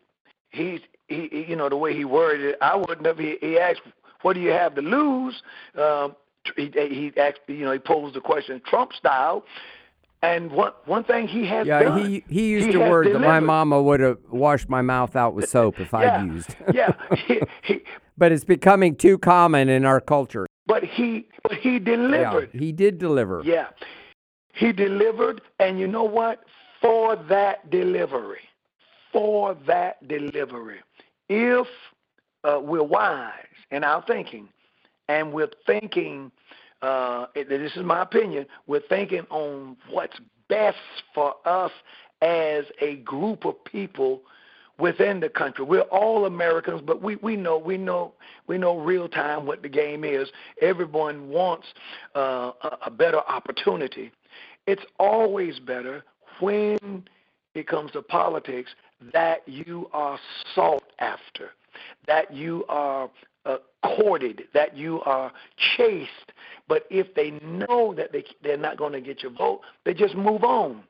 He, 0.49 0.79
he 1.07 1.45
you 1.47 1.55
know, 1.55 1.69
the 1.69 1.77
way 1.77 1.93
he 1.93 2.05
worded 2.05 2.45
it, 2.45 2.57
I 2.61 2.75
wouldn't 2.75 3.05
have. 3.05 3.17
He, 3.17 3.37
he 3.41 3.59
asked, 3.59 3.81
"What 4.21 4.33
do 4.33 4.39
you 4.39 4.51
have 4.51 4.75
to 4.75 4.81
lose?" 4.81 5.41
Um, 5.77 6.15
he, 6.55 6.71
he 6.73 7.11
asked, 7.17 7.39
you 7.47 7.65
know, 7.65 7.71
he 7.71 7.79
posed 7.79 8.15
the 8.15 8.21
question 8.21 8.61
Trump 8.65 8.93
style. 8.93 9.43
And 10.21 10.51
one 10.51 10.73
one 10.85 11.05
thing 11.05 11.29
he 11.29 11.45
has 11.47 11.65
yeah, 11.65 11.79
done, 11.83 11.97
he 11.97 12.23
he 12.27 12.49
used 12.49 12.67
he 12.67 12.73
a 12.75 12.79
word 12.79 13.03
delivered. 13.05 13.21
that 13.21 13.27
my 13.27 13.39
mama 13.39 13.81
would 13.81 14.01
have 14.01 14.17
washed 14.29 14.67
my 14.67 14.81
mouth 14.81 15.15
out 15.15 15.33
with 15.33 15.47
soap 15.47 15.79
if 15.79 15.93
yeah, 15.93 16.15
I'd 16.15 16.21
used. 16.21 16.55
yeah, 16.73 16.91
he, 17.25 17.39
he, 17.63 17.81
but 18.17 18.33
it's 18.33 18.43
becoming 18.43 18.95
too 18.97 19.17
common 19.17 19.69
in 19.69 19.85
our 19.85 20.01
culture. 20.01 20.45
but 20.67 20.83
he 20.83 21.27
but 21.43 21.53
he 21.53 21.75
Yeah, 21.75 21.79
delivered. 21.79 22.49
he 22.51 22.73
did 22.73 22.97
deliver. 22.97 23.41
Yeah. 23.45 23.67
He 24.53 24.73
delivered, 24.73 25.39
and 25.59 25.79
you 25.79 25.87
know 25.87 26.03
what? 26.03 26.43
For 26.81 27.15
that 27.29 27.69
delivery, 27.69 28.41
for 29.13 29.55
that 29.67 30.05
delivery, 30.09 30.79
if 31.29 31.67
uh, 32.43 32.59
we're 32.61 32.83
wise 32.83 33.31
in 33.71 33.85
our 33.85 34.01
thinking, 34.05 34.49
and 35.09 35.33
we're 35.33 35.49
thinking, 35.65 36.31
uh, 36.81 37.25
this 37.35 37.75
is 37.75 37.83
my 37.83 38.03
opinion, 38.03 38.45
we're 38.67 38.87
thinking 38.87 39.25
on 39.29 39.75
what's 39.89 40.17
best 40.47 40.77
for 41.13 41.35
us 41.45 41.71
as 42.21 42.63
a 42.79 42.97
group 42.97 43.43
of 43.43 43.61
people 43.65 44.21
within 44.77 45.19
the 45.19 45.27
country. 45.27 45.65
We're 45.65 45.81
all 45.81 46.25
Americans, 46.25 46.81
but 46.85 47.01
we, 47.01 47.17
we 47.17 47.35
know 47.35 47.57
we 47.57 47.75
know 47.77 48.13
we 48.47 48.57
know 48.57 48.77
real 48.79 49.09
time 49.09 49.45
what 49.45 49.61
the 49.61 49.67
game 49.67 50.05
is. 50.05 50.29
Everyone 50.61 51.27
wants 51.27 51.67
uh, 52.15 52.51
a, 52.63 52.77
a 52.85 52.91
better 52.91 53.19
opportunity. 53.27 54.11
It's 54.67 54.83
always 54.99 55.59
better 55.59 56.03
when 56.39 57.03
it 57.55 57.67
comes 57.67 57.91
to 57.91 58.01
politics 58.01 58.71
that 59.11 59.41
you 59.47 59.89
are 59.91 60.19
sought 60.53 60.83
after, 60.99 61.49
that 62.07 62.33
you 62.33 62.63
are 62.69 63.09
uh, 63.45 63.57
courted, 63.83 64.43
that 64.53 64.75
you 64.75 65.01
are 65.01 65.31
chased. 65.77 66.33
But 66.67 66.85
if 66.89 67.13
they 67.15 67.31
know 67.43 67.93
that 67.95 68.11
they 68.11 68.23
they're 68.43 68.57
not 68.57 68.77
going 68.77 68.93
to 68.93 69.01
get 69.01 69.23
your 69.23 69.31
vote, 69.31 69.61
they 69.85 69.93
just 69.93 70.15
move 70.15 70.43
on. 70.43 70.83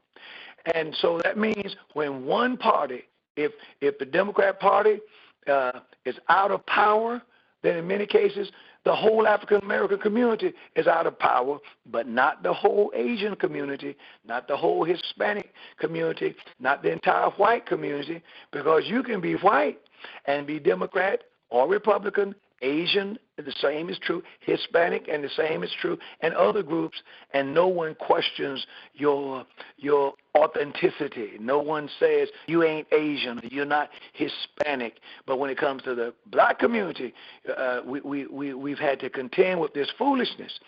And 0.74 0.96
so 1.02 1.20
that 1.24 1.38
means 1.38 1.76
when 1.94 2.26
one 2.26 2.58
party, 2.58 3.04
if 3.36 3.52
if 3.82 3.98
the 3.98 4.06
Democrat 4.06 4.60
Party 4.60 5.00
uh, 5.48 5.80
is 6.06 6.16
out 6.28 6.52
of 6.52 6.66
power, 6.66 7.22
then 7.62 7.78
in 7.78 7.88
many 7.88 8.06
cases 8.06 8.52
the 8.86 8.96
whole 8.96 9.28
African 9.28 9.58
American 9.62 10.00
community 10.00 10.54
is 10.76 10.88
out 10.88 11.06
of 11.06 11.20
power, 11.20 11.60
but 11.86 12.08
not 12.08 12.44
the 12.44 12.54
whole 12.54 12.92
Asian 12.96 13.36
community, 13.36 13.96
not 14.26 14.48
the 14.48 14.56
whole 14.56 14.84
Hispanic 14.84 15.54
community, 15.80 16.36
not 16.60 16.82
the 16.82 16.92
entire 16.92 17.30
white 17.32 17.66
community, 17.66 18.22
because 18.52 18.84
you 18.88 19.04
can 19.04 19.20
be 19.20 19.34
white 19.34 19.80
and 20.26 20.48
be 20.48 20.60
Democrat 20.60 21.24
or 21.50 21.68
Republican, 21.68 22.36
Asian, 22.62 23.18
the 23.38 23.54
same 23.62 23.90
is 23.90 23.98
true, 23.98 24.22
Hispanic, 24.42 25.08
and 25.08 25.24
the 25.24 25.30
same 25.30 25.64
is 25.64 25.72
true, 25.80 25.98
and 26.22 26.34
other 26.34 26.62
groups, 26.62 27.02
and 27.34 27.54
no 27.54 27.68
one 27.68 27.96
questions 27.96 28.66
your 28.94 29.46
your 29.78 30.14
authenticity. 30.38 31.32
No 31.40 31.60
one 31.60 31.90
says 32.00 32.30
you 32.48 32.64
ain't 32.64 32.88
Asian, 32.92 33.40
you're 33.50 33.66
not 33.66 33.90
Hispanic. 34.14 35.00
But 35.26 35.40
when 35.40 35.50
it 35.50 35.58
comes 35.58 35.84
to 35.84 35.96
the 35.96 36.14
black 36.28 36.60
community, 36.60 37.14
uh, 37.56 37.82
we, 37.86 38.02
we, 38.02 38.28
we, 38.28 38.54
we've 38.54 38.80
had 38.80 39.00
to 39.02 39.10
contend 39.10 39.60
with 39.62 39.74
this 39.74 39.90
foolishness. 39.98 40.60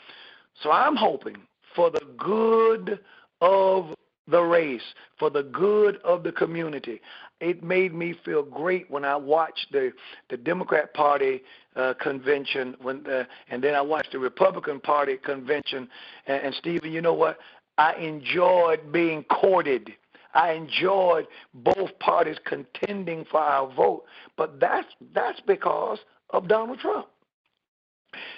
So 0.63 0.71
I'm 0.71 0.95
hoping 0.95 1.37
for 1.75 1.89
the 1.89 2.01
good 2.17 2.99
of 3.41 3.95
the 4.27 4.41
race, 4.41 4.81
for 5.17 5.29
the 5.29 5.43
good 5.43 5.97
of 6.03 6.23
the 6.23 6.31
community. 6.31 7.01
It 7.39 7.63
made 7.63 7.93
me 7.93 8.13
feel 8.23 8.43
great 8.43 8.89
when 8.89 9.03
I 9.03 9.15
watched 9.15 9.67
the 9.71 9.91
the 10.29 10.37
Democrat 10.37 10.93
Party 10.93 11.41
uh, 11.75 11.93
convention, 11.99 12.75
when 12.81 13.03
the, 13.03 13.27
and 13.49 13.63
then 13.63 13.73
I 13.73 13.81
watched 13.81 14.11
the 14.11 14.19
Republican 14.19 14.79
Party 14.79 15.17
convention. 15.17 15.89
And, 16.27 16.43
and 16.43 16.55
Stephen, 16.55 16.91
you 16.91 17.01
know 17.01 17.13
what? 17.13 17.39
I 17.77 17.95
enjoyed 17.95 18.91
being 18.91 19.23
courted. 19.23 19.91
I 20.33 20.51
enjoyed 20.53 21.27
both 21.53 21.97
parties 21.99 22.37
contending 22.45 23.25
for 23.29 23.39
our 23.39 23.73
vote, 23.73 24.03
but 24.37 24.59
that's 24.59 24.87
that's 25.13 25.39
because 25.41 25.99
of 26.29 26.47
Donald 26.47 26.79
Trump. 26.79 27.07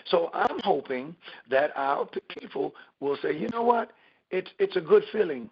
So 0.05 0.29
I'm 0.33 0.59
hoping 0.59 1.15
that 1.49 1.71
our 1.75 2.07
people 2.29 2.73
will 2.99 3.17
say, 3.21 3.35
you 3.37 3.49
know 3.49 3.63
what? 3.63 3.91
It's 4.31 4.49
it's 4.59 4.75
a 4.75 4.81
good 4.81 5.03
feeling 5.11 5.49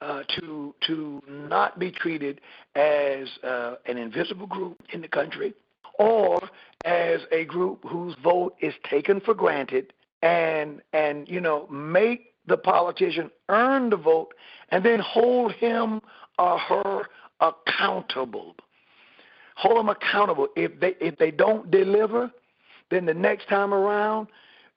uh, 0.00 0.22
to 0.38 0.74
to 0.86 1.22
not 1.28 1.78
be 1.78 1.90
treated 1.90 2.40
as 2.74 3.28
uh, 3.42 3.74
an 3.86 3.98
invisible 3.98 4.46
group 4.46 4.80
in 4.92 5.00
the 5.00 5.08
country 5.08 5.54
or 5.98 6.40
as 6.84 7.20
a 7.32 7.44
group 7.44 7.84
whose 7.86 8.14
vote 8.22 8.54
is 8.60 8.74
taken 8.88 9.20
for 9.20 9.34
granted 9.34 9.92
and 10.22 10.82
and 10.92 11.28
you 11.28 11.40
know 11.40 11.66
make 11.68 12.32
the 12.46 12.56
politician 12.56 13.30
earn 13.48 13.90
the 13.90 13.96
vote 13.96 14.34
and 14.70 14.84
then 14.84 15.00
hold 15.00 15.52
him 15.52 16.00
or 16.38 16.58
her 16.58 17.02
accountable. 17.40 18.54
Hold 19.56 19.78
them 19.78 19.88
accountable. 19.88 20.48
If 20.56 20.78
they 20.80 20.94
if 21.00 21.16
they 21.18 21.30
don't 21.30 21.70
deliver 21.70 22.30
then 22.90 23.06
the 23.06 23.14
next 23.14 23.48
time 23.48 23.72
around 23.72 24.28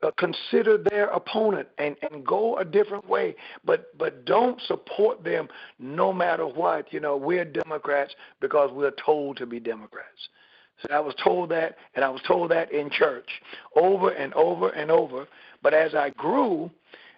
uh, 0.04 0.12
consider 0.18 0.78
their 0.78 1.08
opponent 1.08 1.68
and, 1.78 1.96
and 2.12 2.26
go 2.26 2.58
a 2.58 2.66
different 2.66 3.08
way, 3.08 3.36
but 3.66 3.98
but 3.98 4.26
don't 4.26 4.62
support 4.62 5.24
them 5.24 5.48
no 5.80 6.14
matter 6.14 6.46
what. 6.46 6.92
You 6.94 7.00
know, 7.00 7.18
we're 7.18 7.46
Democrats 7.46 8.14
because 8.40 8.70
we're 8.72 8.94
told 9.04 9.38
to 9.38 9.46
be 9.46 9.60
Democrats. 9.60 10.30
So 10.82 10.94
I 10.94 11.00
was 11.00 11.16
told 11.24 11.50
that, 11.50 11.78
and 11.96 12.06
I 12.06 12.10
was 12.10 12.22
told 12.28 12.52
that 12.52 12.72
in 12.72 12.90
church 12.92 13.30
over 13.76 14.10
and 14.12 14.34
over 14.36 14.70
and 14.70 14.92
over. 14.92 15.28
But 15.64 15.74
as 15.74 15.96
I 15.96 16.12
grew 16.12 16.70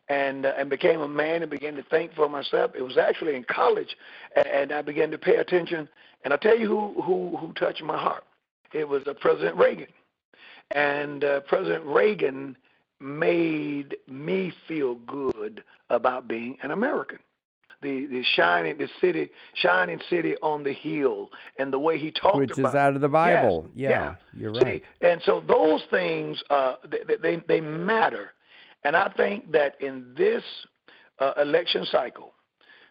and 0.08 0.46
uh, 0.46 0.54
and 0.58 0.70
became 0.70 1.02
a 1.02 1.08
man 1.08 1.42
and 1.42 1.52
began 1.52 1.76
to 1.76 1.84
think 1.84 2.14
for 2.14 2.30
myself, 2.30 2.72
it 2.78 2.82
was 2.82 2.98
actually 2.98 3.36
in 3.36 3.44
college, 3.44 3.96
and, 4.36 4.48
and 4.48 4.72
I 4.72 4.82
began 4.82 5.12
to 5.12 5.18
pay 5.18 5.36
attention. 5.36 5.90
And 6.24 6.34
I'll 6.34 6.40
tell 6.40 6.58
you 6.58 6.68
who 6.68 7.02
who 7.02 7.38
who 7.38 7.54
touched 7.54 7.84
my 7.84 7.98
heart. 7.98 8.24
It 8.74 8.88
was 8.88 9.02
uh, 9.06 9.14
President 9.20 9.58
Reagan, 9.58 9.88
and 10.72 11.26
uh, 11.26 11.42
President 11.42 11.84
Reagan 11.86 12.56
made 13.00 13.96
me 14.08 14.52
feel 14.68 14.96
good 14.96 15.64
about 15.90 16.28
being 16.28 16.58
an 16.64 16.72
American. 16.72 17.20
The 17.82 18.08
the 18.08 18.24
shining 18.36 18.78
the 18.78 18.90
city 19.00 19.30
shining 19.54 20.02
city 20.10 20.36
on 20.42 20.64
the 20.64 20.74
hill 20.74 21.30
and 21.58 21.72
the 21.72 21.80
way 21.80 21.98
he 21.98 22.12
talked 22.12 22.36
Which 22.36 22.58
about 22.58 22.70
is 22.70 22.76
out 22.76 22.96
of 22.96 23.02
the 23.02 23.08
Bible. 23.08 23.70
Yes, 23.74 23.92
yeah, 23.92 24.16
you're 24.38 24.54
See, 24.56 24.62
right. 24.62 24.84
and 25.00 25.22
so 25.24 25.42
those 25.48 25.82
things 25.90 26.44
uh, 26.50 26.76
they, 27.08 27.16
they 27.16 27.44
they 27.48 27.62
matter, 27.62 28.32
and 28.84 28.98
I 28.98 29.10
think 29.16 29.54
that 29.54 29.80
in 29.80 30.14
this 30.18 30.44
uh, 31.20 31.32
election 31.42 31.86
cycle, 31.90 32.34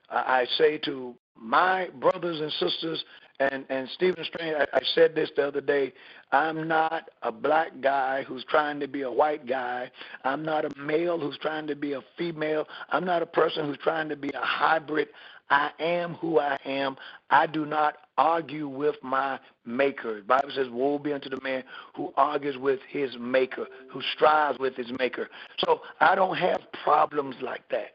I 0.09 0.47
say 0.57 0.79
to 0.79 1.15
my 1.37 1.89
brothers 2.01 2.41
and 2.41 2.51
sisters 2.53 3.05
and 3.41 3.65
and 3.69 3.89
Stephen 3.95 4.25
Strange, 4.25 4.57
I, 4.59 4.77
I 4.77 4.81
said 4.95 5.15
this 5.15 5.31
the 5.37 5.47
other 5.47 5.61
day. 5.61 5.93
I'm 6.33 6.69
not 6.69 7.11
a 7.23 7.33
black 7.33 7.81
guy 7.81 8.25
who's 8.25 8.45
trying 8.45 8.81
to 8.81 8.89
be 8.89 9.03
a 9.03 9.11
white 9.11 9.47
guy. 9.47 9.91
I'm 10.25 10.45
not 10.45 10.65
a 10.65 10.71
male 10.79 11.19
who's 11.19 11.39
trying 11.39 11.67
to 11.69 11.77
be 11.77 11.93
a 11.93 12.01
female. 12.17 12.67
I'm 12.91 13.05
not 13.05 13.23
a 13.23 13.27
person 13.27 13.67
who's 13.67 13.79
trying 13.79 14.09
to 14.09 14.17
be 14.17 14.31
a 14.31 14.45
hybrid. 14.45 15.09
I 15.51 15.71
am 15.79 16.15
who 16.15 16.39
I 16.39 16.59
am. 16.65 16.97
I 17.31 17.47
do 17.47 17.65
not 17.65 17.97
argue 18.19 18.69
with 18.69 18.97
my 19.03 19.39
maker. 19.65 20.17
The 20.17 20.27
Bible 20.27 20.51
says, 20.55 20.69
Woe 20.71 20.99
be 20.99 21.13
unto 21.13 21.31
the 21.31 21.41
man 21.41 21.65
who 21.95 22.13
argues 22.17 22.59
with 22.59 22.81
his 22.89 23.17
maker, 23.19 23.67
who 23.91 24.03
strives 24.15 24.59
with 24.59 24.75
his 24.75 24.91
maker. 24.99 25.29
So 25.65 25.81
I 26.01 26.15
don't 26.15 26.37
have 26.37 26.61
problems 26.85 27.37
like 27.41 27.67
that. 27.71 27.95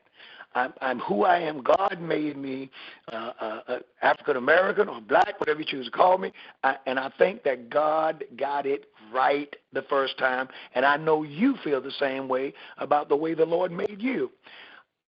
I'm, 0.56 0.74
I'm 0.82 1.00
who 1.00 1.24
I 1.24 1.40
am. 1.40 1.62
God 1.62 2.00
made 2.02 2.38
me 2.38 2.70
uh, 3.12 3.32
uh, 3.40 3.60
uh, 3.68 3.80
African 4.02 4.38
American 4.38 4.90
or 4.90 5.02
black, 5.02 5.40
whatever 5.40 5.60
you 5.60 5.66
choose 5.66 5.86
to 5.86 5.92
call 5.92 6.18
me. 6.18 6.32
I, 6.64 6.78
and 6.86 7.00
I 7.00 7.12
think 7.18 7.44
that 7.44 7.70
God 7.70 8.24
got 8.38 8.66
it 8.66 8.86
right 9.12 9.54
the 9.72 9.84
first 9.84 10.18
time. 10.18 10.48
And 10.76 10.86
I 10.86 10.98
know 10.98 11.24
you 11.24 11.56
feel 11.64 11.82
the 11.82 11.92
same 11.92 12.28
way 12.28 12.54
about 12.78 13.10
the 13.10 13.16
way 13.16 13.34
the 13.34 13.46
Lord 13.46 13.72
made 13.72 14.02
you. 14.02 14.32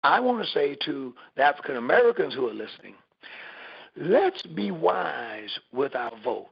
I 0.03 0.19
want 0.19 0.43
to 0.43 0.51
say 0.51 0.75
to 0.85 1.13
the 1.35 1.43
African 1.43 1.77
Americans 1.77 2.33
who 2.33 2.49
are 2.49 2.53
listening, 2.53 2.95
let's 3.95 4.41
be 4.41 4.71
wise 4.71 5.57
with 5.71 5.95
our 5.95 6.11
vote. 6.23 6.49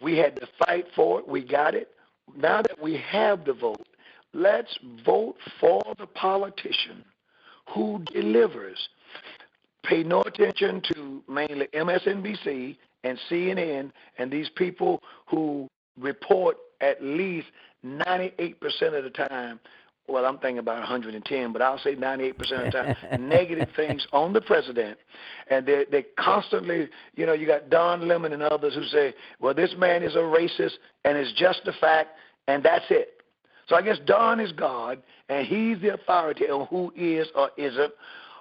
We 0.00 0.16
had 0.16 0.36
to 0.36 0.48
fight 0.64 0.86
for 0.94 1.20
it. 1.20 1.28
We 1.28 1.44
got 1.44 1.74
it. 1.74 1.88
Now 2.36 2.62
that 2.62 2.80
we 2.80 2.96
have 3.10 3.44
the 3.44 3.52
vote, 3.52 3.86
let's 4.32 4.78
vote 5.04 5.36
for 5.60 5.82
the 5.98 6.06
politician 6.06 7.04
who 7.74 8.02
delivers. 8.12 8.88
Pay 9.84 10.02
no 10.02 10.22
attention 10.22 10.82
to 10.92 11.22
mainly 11.28 11.66
MSNBC 11.74 12.76
and 13.04 13.18
CNN 13.30 13.90
and 14.18 14.30
these 14.30 14.50
people 14.56 15.02
who 15.26 15.68
report 15.98 16.56
at 16.80 17.02
least 17.02 17.46
98% 17.84 18.54
of 18.96 19.04
the 19.04 19.10
time 19.10 19.60
well, 20.08 20.24
I'm 20.24 20.38
thinking 20.38 20.58
about 20.58 20.78
110, 20.78 21.52
but 21.52 21.60
I'll 21.60 21.78
say 21.78 21.94
98% 21.94 22.30
of 22.30 22.48
the 22.48 22.70
time, 22.70 22.96
negative 23.28 23.68
things 23.76 24.06
on 24.12 24.32
the 24.32 24.40
president. 24.40 24.98
And 25.50 25.66
they 25.66 25.84
they 25.90 26.06
constantly, 26.18 26.88
you 27.14 27.26
know, 27.26 27.34
you 27.34 27.46
got 27.46 27.68
Don 27.68 28.08
Lemon 28.08 28.32
and 28.32 28.42
others 28.42 28.74
who 28.74 28.84
say, 28.84 29.14
well, 29.38 29.52
this 29.52 29.74
man 29.76 30.02
is 30.02 30.14
a 30.14 30.20
racist 30.20 30.72
and 31.04 31.18
it's 31.18 31.32
just 31.38 31.60
a 31.66 31.72
fact, 31.78 32.10
and 32.48 32.64
that's 32.64 32.86
it. 32.88 33.17
So 33.68 33.76
I 33.76 33.82
guess 33.82 33.98
Don 34.06 34.40
is 34.40 34.52
God, 34.52 35.02
and 35.28 35.46
he's 35.46 35.80
the 35.80 35.94
authority 35.94 36.44
on 36.44 36.66
who 36.68 36.92
is 36.96 37.28
or 37.34 37.50
isn't 37.56 37.92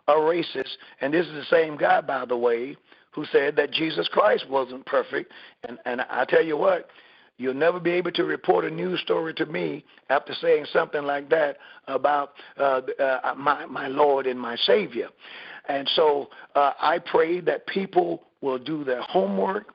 a 0.07 0.13
racist. 0.13 0.69
And 1.01 1.13
this 1.13 1.25
is 1.25 1.33
the 1.33 1.45
same 1.49 1.77
guy, 1.77 2.01
by 2.01 2.25
the 2.25 2.37
way, 2.37 2.77
who 3.11 3.25
said 3.31 3.55
that 3.57 3.71
Jesus 3.71 4.07
Christ 4.07 4.45
wasn't 4.49 4.85
perfect. 4.85 5.31
And, 5.67 5.77
and 5.85 6.01
I 6.01 6.25
tell 6.25 6.43
you 6.43 6.55
what, 6.57 6.89
You'll 7.37 7.53
never 7.53 7.79
be 7.79 7.91
able 7.91 8.11
to 8.13 8.23
report 8.23 8.65
a 8.65 8.69
news 8.69 8.99
story 9.01 9.33
to 9.35 9.45
me 9.45 9.85
after 10.09 10.33
saying 10.41 10.65
something 10.73 11.03
like 11.03 11.29
that 11.29 11.57
about 11.87 12.33
uh, 12.59 12.81
uh, 12.99 13.35
my, 13.37 13.65
my 13.67 13.87
Lord 13.87 14.25
and 14.25 14.39
my 14.39 14.55
Savior. 14.55 15.09
And 15.69 15.87
so 15.95 16.29
uh, 16.55 16.71
I 16.81 16.97
pray 16.97 17.39
that 17.41 17.67
people 17.67 18.23
will 18.41 18.57
do 18.57 18.83
their 18.83 19.01
homework, 19.01 19.67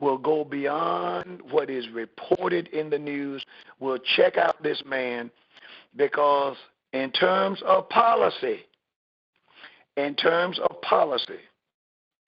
will 0.00 0.18
go 0.18 0.44
beyond 0.44 1.40
what 1.50 1.70
is 1.70 1.88
reported 1.90 2.68
in 2.68 2.90
the 2.90 2.98
news, 2.98 3.44
We'll 3.80 3.98
check 3.98 4.36
out 4.36 4.62
this 4.62 4.82
man, 4.86 5.30
because 5.96 6.56
in 6.92 7.10
terms 7.12 7.62
of 7.66 7.88
policy, 7.88 8.60
in 9.96 10.14
terms 10.14 10.58
of 10.68 10.82
policy, 10.82 11.40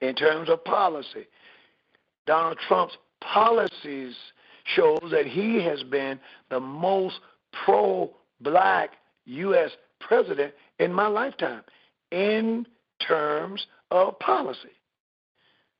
in 0.00 0.14
terms 0.14 0.48
of 0.48 0.64
policy, 0.64 1.26
Donald 2.26 2.58
Trump's 2.66 2.96
policies 3.20 4.14
shows 4.64 5.08
that 5.10 5.26
he 5.26 5.62
has 5.62 5.82
been 5.82 6.18
the 6.50 6.58
most 6.58 7.20
pro 7.64 8.10
black 8.40 8.92
U.S. 9.26 9.70
president 10.00 10.54
in 10.78 10.92
my 10.92 11.06
lifetime 11.06 11.62
in 12.10 12.66
terms 13.06 13.66
of 13.90 14.18
policy. 14.20 14.70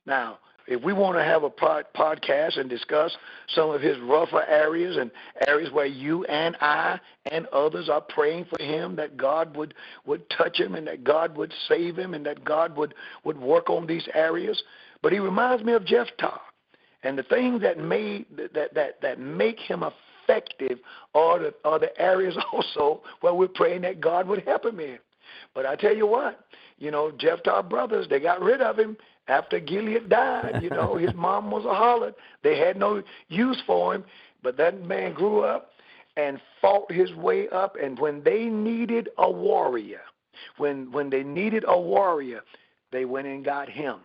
Now, 0.06 0.38
if 0.66 0.82
we 0.82 0.92
want 0.92 1.16
to 1.16 1.24
have 1.24 1.42
a 1.42 1.50
pod- 1.50 1.86
podcast 1.96 2.58
and 2.58 2.68
discuss 2.68 3.16
some 3.54 3.70
of 3.70 3.80
his 3.80 3.98
rougher 4.00 4.44
areas 4.46 4.96
and 4.96 5.10
areas 5.46 5.72
where 5.72 5.86
you 5.86 6.24
and 6.24 6.56
I 6.60 7.00
and 7.30 7.46
others 7.48 7.88
are 7.88 8.00
praying 8.00 8.46
for 8.46 8.62
him 8.62 8.96
that 8.96 9.16
God 9.16 9.56
would, 9.56 9.74
would 10.06 10.28
touch 10.30 10.58
him 10.58 10.74
and 10.74 10.86
that 10.86 11.04
God 11.04 11.36
would 11.36 11.52
save 11.68 11.96
him 11.96 12.14
and 12.14 12.24
that 12.26 12.44
God 12.44 12.76
would, 12.76 12.94
would 13.24 13.38
work 13.38 13.70
on 13.70 13.86
these 13.86 14.06
areas. 14.14 14.62
But 15.02 15.12
he 15.12 15.18
reminds 15.18 15.64
me 15.64 15.72
of 15.72 15.84
Jeff 15.84 16.08
Jephthah. 16.18 16.40
And 17.04 17.18
the 17.18 17.24
things 17.24 17.60
that 17.62 17.78
made 17.78 18.26
that 18.54 18.74
that 18.74 19.00
that 19.02 19.18
make 19.18 19.58
him 19.58 19.82
effective 19.82 20.78
are 21.14 21.40
the 21.40 21.54
are 21.64 21.80
the 21.80 22.00
areas 22.00 22.36
also 22.52 23.02
where 23.20 23.34
we're 23.34 23.48
praying 23.48 23.82
that 23.82 24.00
God 24.00 24.28
would 24.28 24.44
help 24.44 24.64
him 24.64 24.78
in. 24.78 24.98
But 25.54 25.66
I 25.66 25.74
tell 25.76 25.94
you 25.94 26.06
what, 26.06 26.46
you 26.78 26.90
know, 26.90 27.10
Jeff 27.10 27.42
Jephthah 27.44 27.64
brothers, 27.64 28.06
they 28.08 28.20
got 28.20 28.40
rid 28.40 28.60
of 28.60 28.78
him 28.78 28.96
after 29.28 29.60
Gilead 29.60 30.08
died. 30.08 30.62
You 30.62 30.70
know, 30.70 30.96
his 30.96 31.12
mom 31.14 31.50
was 31.50 31.64
a 31.64 31.68
harlot. 31.68 32.14
They 32.42 32.58
had 32.58 32.76
no 32.76 33.02
use 33.28 33.62
for 33.66 33.94
him. 33.94 34.04
But 34.42 34.56
that 34.56 34.84
man 34.84 35.14
grew 35.14 35.40
up 35.40 35.70
and 36.16 36.40
fought 36.60 36.90
his 36.90 37.12
way 37.14 37.48
up. 37.50 37.76
And 37.82 37.98
when 37.98 38.22
they 38.22 38.44
needed 38.44 39.08
a 39.18 39.30
warrior, 39.30 40.02
when 40.56 40.90
when 40.92 41.10
they 41.10 41.22
needed 41.22 41.64
a 41.66 41.80
warrior, 41.80 42.42
they 42.90 43.04
went 43.04 43.26
and 43.26 43.44
got 43.44 43.68
him. 43.68 44.00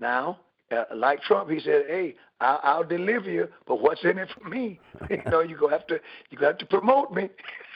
Now, 0.00 0.40
uh, 0.70 0.84
like 0.94 1.22
Trump, 1.22 1.48
he 1.48 1.60
said, 1.60 1.84
"Hey, 1.86 2.16
I'll, 2.40 2.60
I'll 2.62 2.84
deliver 2.84 3.30
you, 3.30 3.48
but 3.66 3.80
what's 3.80 4.04
in 4.04 4.18
it 4.18 4.28
for 4.36 4.48
me? 4.48 4.80
you 5.10 5.22
know, 5.30 5.40
you 5.40 5.56
gonna 5.56 5.72
have 5.72 5.86
to 5.86 6.00
you 6.30 6.38
gonna 6.38 6.52
have 6.52 6.58
to 6.58 6.66
promote 6.66 7.12
me." 7.12 7.28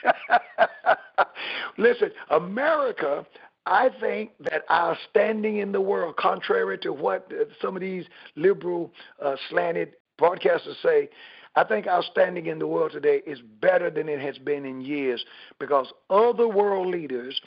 Listen, 1.77 2.11
America. 2.29 3.25
I 3.65 3.89
think 3.99 4.31
that 4.39 4.63
our 4.69 4.97
standing 5.09 5.57
in 5.57 5.71
the 5.71 5.81
world, 5.81 6.17
contrary 6.17 6.77
to 6.79 6.91
what 6.91 7.31
some 7.61 7.75
of 7.75 7.81
these 7.81 8.05
liberal 8.35 8.91
uh, 9.21 9.35
slanted 9.49 9.93
broadcasters 10.19 10.81
say, 10.81 11.09
I 11.55 11.65
think 11.65 11.85
our 11.85 12.01
standing 12.11 12.45
in 12.45 12.59
the 12.59 12.67
world 12.67 12.91
today 12.91 13.21
is 13.27 13.39
better 13.59 13.89
than 13.89 14.07
it 14.07 14.21
has 14.21 14.37
been 14.37 14.65
in 14.65 14.81
years 14.81 15.23
because 15.59 15.91
other 16.09 16.47
world 16.47 16.87
leaders 16.87 17.39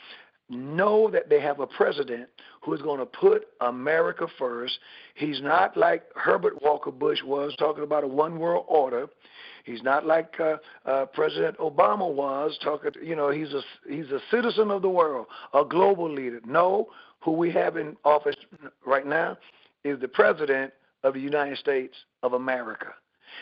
know 0.48 1.10
that 1.10 1.28
they 1.28 1.40
have 1.40 1.60
a 1.60 1.66
president 1.66 2.28
who 2.62 2.74
is 2.74 2.82
going 2.82 3.00
to 3.00 3.06
put 3.06 3.46
America 3.60 4.26
first. 4.38 4.78
He's 5.14 5.40
not 5.40 5.76
like 5.76 6.04
Herbert 6.16 6.62
Walker 6.62 6.90
Bush 6.90 7.22
was 7.24 7.54
talking 7.56 7.82
about 7.82 8.04
a 8.04 8.08
one 8.08 8.38
world 8.38 8.66
order. 8.68 9.06
He's 9.64 9.82
not 9.82 10.04
like 10.04 10.34
uh, 10.38 10.56
uh, 10.84 11.06
President 11.06 11.56
Obama 11.58 12.12
was 12.12 12.58
talking. 12.62 12.90
You 13.02 13.16
know, 13.16 13.30
he's 13.30 13.52
a 13.54 13.62
he's 13.88 14.10
a 14.10 14.20
citizen 14.30 14.70
of 14.70 14.82
the 14.82 14.90
world, 14.90 15.26
a 15.54 15.64
global 15.64 16.10
leader. 16.10 16.40
No, 16.44 16.88
who 17.20 17.32
we 17.32 17.50
have 17.52 17.76
in 17.78 17.96
office 18.04 18.36
right 18.86 19.06
now 19.06 19.38
is 19.82 19.98
the 20.00 20.08
president 20.08 20.72
of 21.02 21.14
the 21.14 21.20
United 21.20 21.56
States 21.58 21.94
of 22.22 22.34
America, 22.34 22.94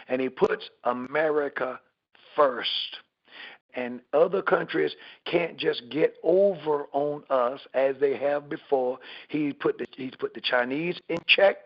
and 0.08 0.20
he 0.20 0.28
puts 0.28 0.70
America 0.84 1.80
first 2.36 2.68
and 3.74 4.00
other 4.12 4.42
countries 4.42 4.92
can't 5.24 5.56
just 5.56 5.82
get 5.90 6.14
over 6.22 6.86
on 6.92 7.24
us 7.30 7.60
as 7.74 7.96
they 8.00 8.16
have 8.16 8.48
before. 8.48 8.98
He 9.28 9.52
put 9.52 9.78
the 9.78 9.86
he's 9.96 10.14
put 10.18 10.34
the 10.34 10.40
Chinese 10.40 11.00
in 11.08 11.18
check. 11.26 11.56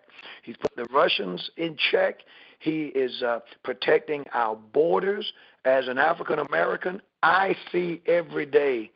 He's 0.42 0.57
put 0.57 0.75
the 0.77 0.87
Russians 0.92 1.51
in 1.57 1.77
check. 1.90 2.21
He 2.59 2.87
is 2.87 3.23
uh, 3.23 3.40
protecting 3.62 4.25
our 4.33 4.57
borders. 4.57 5.33
As 5.64 5.88
an 5.88 5.99
African 5.99 6.38
American, 6.38 7.03
I 7.25 7.57
see 7.73 8.01
every 8.07 8.47
day 8.47 8.92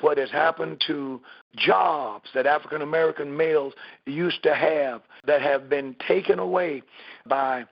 what 0.00 0.18
has 0.18 0.30
happened 0.30 0.82
to 0.86 1.20
jobs 1.56 2.28
that 2.34 2.46
African 2.46 2.82
American 2.82 3.36
males 3.36 3.74
used 4.06 4.42
to 4.42 4.54
have 4.54 5.02
that 5.26 5.42
have 5.42 5.68
been 5.68 5.94
taken 6.06 6.38
away 6.38 6.82
by 7.26 7.64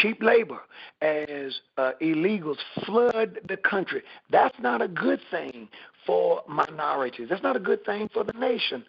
cheap 0.00 0.22
labor 0.22 0.60
as 1.00 1.60
uh, 1.76 1.92
illegals 2.00 2.58
flood 2.84 3.40
the 3.48 3.56
country. 3.56 4.02
That's 4.30 4.58
not 4.60 4.82
a 4.82 4.88
good 4.88 5.20
thing 5.30 5.68
for 6.06 6.42
minorities. 6.48 7.28
That's 7.28 7.42
not 7.42 7.56
a 7.56 7.60
good 7.60 7.84
thing 7.84 8.08
for 8.12 8.24
the 8.24 8.32
nation. 8.32 8.84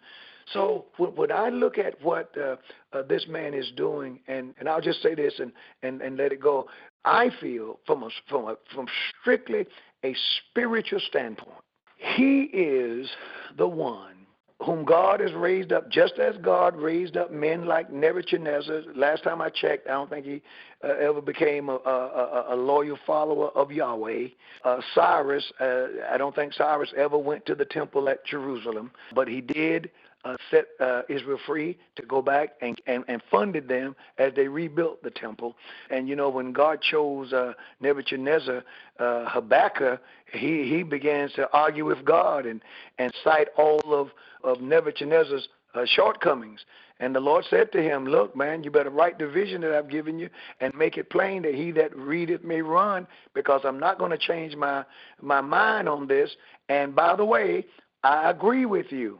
So 0.52 0.86
when 0.98 1.30
I 1.30 1.48
look 1.48 1.78
at 1.78 2.02
what 2.02 2.34
uh, 2.36 2.56
uh, 2.92 3.02
this 3.02 3.26
man 3.28 3.54
is 3.54 3.70
doing, 3.76 4.18
and, 4.26 4.54
and 4.58 4.68
I'll 4.68 4.80
just 4.80 5.02
say 5.02 5.14
this 5.14 5.34
and, 5.38 5.52
and, 5.82 6.00
and 6.00 6.16
let 6.16 6.32
it 6.32 6.40
go, 6.40 6.68
I 7.04 7.30
feel 7.40 7.78
from 7.86 8.02
a, 8.02 8.08
from 8.28 8.48
a, 8.48 8.56
from 8.74 8.86
strictly 9.20 9.66
a 10.04 10.16
spiritual 10.50 11.00
standpoint, 11.00 11.62
he 11.96 12.42
is 12.52 13.08
the 13.56 13.68
one 13.68 14.14
whom 14.62 14.84
God 14.84 15.20
has 15.20 15.32
raised 15.32 15.72
up, 15.72 15.90
just 15.90 16.14
as 16.18 16.36
God 16.38 16.76
raised 16.76 17.16
up 17.16 17.30
men 17.32 17.64
like 17.64 17.90
Nebuchadnezzar. 17.90 18.82
Last 18.94 19.22
time 19.24 19.40
I 19.40 19.48
checked, 19.48 19.88
I 19.88 19.92
don't 19.92 20.10
think 20.10 20.26
he 20.26 20.42
uh, 20.82 20.88
ever 20.88 21.20
became 21.20 21.68
a, 21.68 21.76
a, 21.76 22.46
a, 22.50 22.56
loyal 22.56 22.98
follower 23.06 23.48
of 23.50 23.70
Yahweh. 23.70 24.28
Uh, 24.64 24.80
Cyrus, 24.94 25.52
uh, 25.60 25.86
I 26.10 26.16
don't 26.16 26.34
think 26.34 26.54
Cyrus 26.54 26.92
ever 26.96 27.18
went 27.18 27.44
to 27.46 27.54
the 27.54 27.64
temple 27.64 28.08
at 28.08 28.24
Jerusalem, 28.24 28.90
but 29.14 29.28
he 29.28 29.40
did 29.40 29.90
uh, 30.24 30.36
set 30.50 30.66
uh, 30.80 31.02
Israel 31.08 31.38
free 31.46 31.78
to 31.96 32.02
go 32.02 32.20
back 32.20 32.50
and, 32.60 32.80
and, 32.86 33.04
and 33.08 33.22
funded 33.30 33.68
them 33.68 33.96
as 34.18 34.32
they 34.34 34.48
rebuilt 34.48 35.02
the 35.02 35.10
temple. 35.10 35.56
And 35.90 36.08
you 36.08 36.16
know, 36.16 36.28
when 36.28 36.52
God 36.52 36.80
chose 36.82 37.32
uh, 37.32 37.54
Nebuchadnezzar, 37.80 38.62
uh, 38.98 39.28
Habakkuk, 39.28 40.00
he, 40.32 40.68
he 40.68 40.82
begins 40.82 41.32
to 41.34 41.48
argue 41.52 41.86
with 41.86 42.04
God 42.04 42.46
and, 42.46 42.60
and 42.98 43.12
cite 43.24 43.48
all 43.56 43.80
of, 43.86 44.10
of 44.44 44.60
Nebuchadnezzar's 44.60 45.48
uh, 45.74 45.84
shortcomings. 45.86 46.60
And 47.00 47.14
the 47.14 47.20
Lord 47.20 47.46
said 47.48 47.72
to 47.72 47.82
him, 47.82 48.04
Look, 48.04 48.36
man, 48.36 48.62
you 48.62 48.70
better 48.70 48.90
write 48.90 49.18
the 49.18 49.26
vision 49.26 49.62
that 49.62 49.72
I've 49.72 49.88
given 49.88 50.18
you 50.18 50.28
and 50.60 50.72
make 50.74 50.98
it 50.98 51.08
plain 51.08 51.42
that 51.42 51.54
he 51.54 51.72
that 51.72 51.96
readeth 51.96 52.44
may 52.44 52.60
run, 52.60 53.06
because 53.34 53.62
I'm 53.64 53.80
not 53.80 53.98
going 53.98 54.10
to 54.10 54.18
change 54.18 54.54
my, 54.54 54.84
my 55.20 55.40
mind 55.40 55.88
on 55.88 56.06
this. 56.06 56.30
And 56.68 56.94
by 56.94 57.16
the 57.16 57.24
way, 57.24 57.64
I 58.04 58.30
agree 58.30 58.66
with 58.66 58.92
you. 58.92 59.18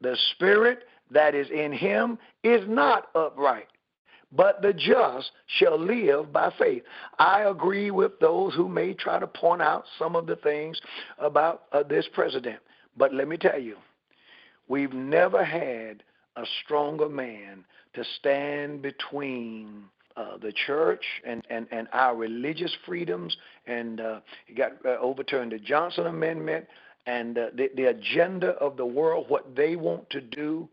The 0.00 0.16
spirit 0.32 0.84
that 1.10 1.34
is 1.34 1.48
in 1.50 1.72
him 1.72 2.16
is 2.44 2.62
not 2.68 3.08
upright, 3.16 3.68
but 4.30 4.62
the 4.62 4.72
just 4.72 5.32
shall 5.58 5.78
live 5.78 6.32
by 6.32 6.52
faith. 6.58 6.84
I 7.18 7.42
agree 7.42 7.90
with 7.90 8.20
those 8.20 8.54
who 8.54 8.68
may 8.68 8.94
try 8.94 9.18
to 9.18 9.26
point 9.26 9.62
out 9.62 9.84
some 9.98 10.14
of 10.14 10.26
the 10.26 10.36
things 10.36 10.80
about 11.18 11.64
uh, 11.72 11.82
this 11.82 12.06
president. 12.12 12.60
But 12.96 13.12
let 13.12 13.26
me 13.26 13.36
tell 13.36 13.58
you, 13.58 13.76
we've 14.68 14.92
never 14.92 15.44
had 15.44 16.04
a 16.36 16.44
stronger 16.64 17.08
man 17.08 17.64
to 17.94 18.04
stand 18.18 18.82
between 18.82 19.84
uh, 20.16 20.36
the 20.38 20.52
church 20.66 21.04
and, 21.26 21.46
and, 21.50 21.66
and 21.70 21.88
our 21.92 22.16
religious 22.16 22.74
freedoms. 22.86 23.36
And 23.66 24.00
uh, 24.00 24.20
he 24.46 24.54
got 24.54 24.72
uh, 24.84 24.96
overturned 25.00 25.52
the 25.52 25.58
Johnson 25.58 26.06
Amendment 26.06 26.66
and 27.06 27.38
uh, 27.38 27.46
the, 27.54 27.70
the 27.76 27.86
agenda 27.86 28.50
of 28.52 28.76
the 28.76 28.86
world, 28.86 29.26
what 29.28 29.54
they 29.54 29.76
want 29.76 30.08
to 30.10 30.20
do. 30.20 30.68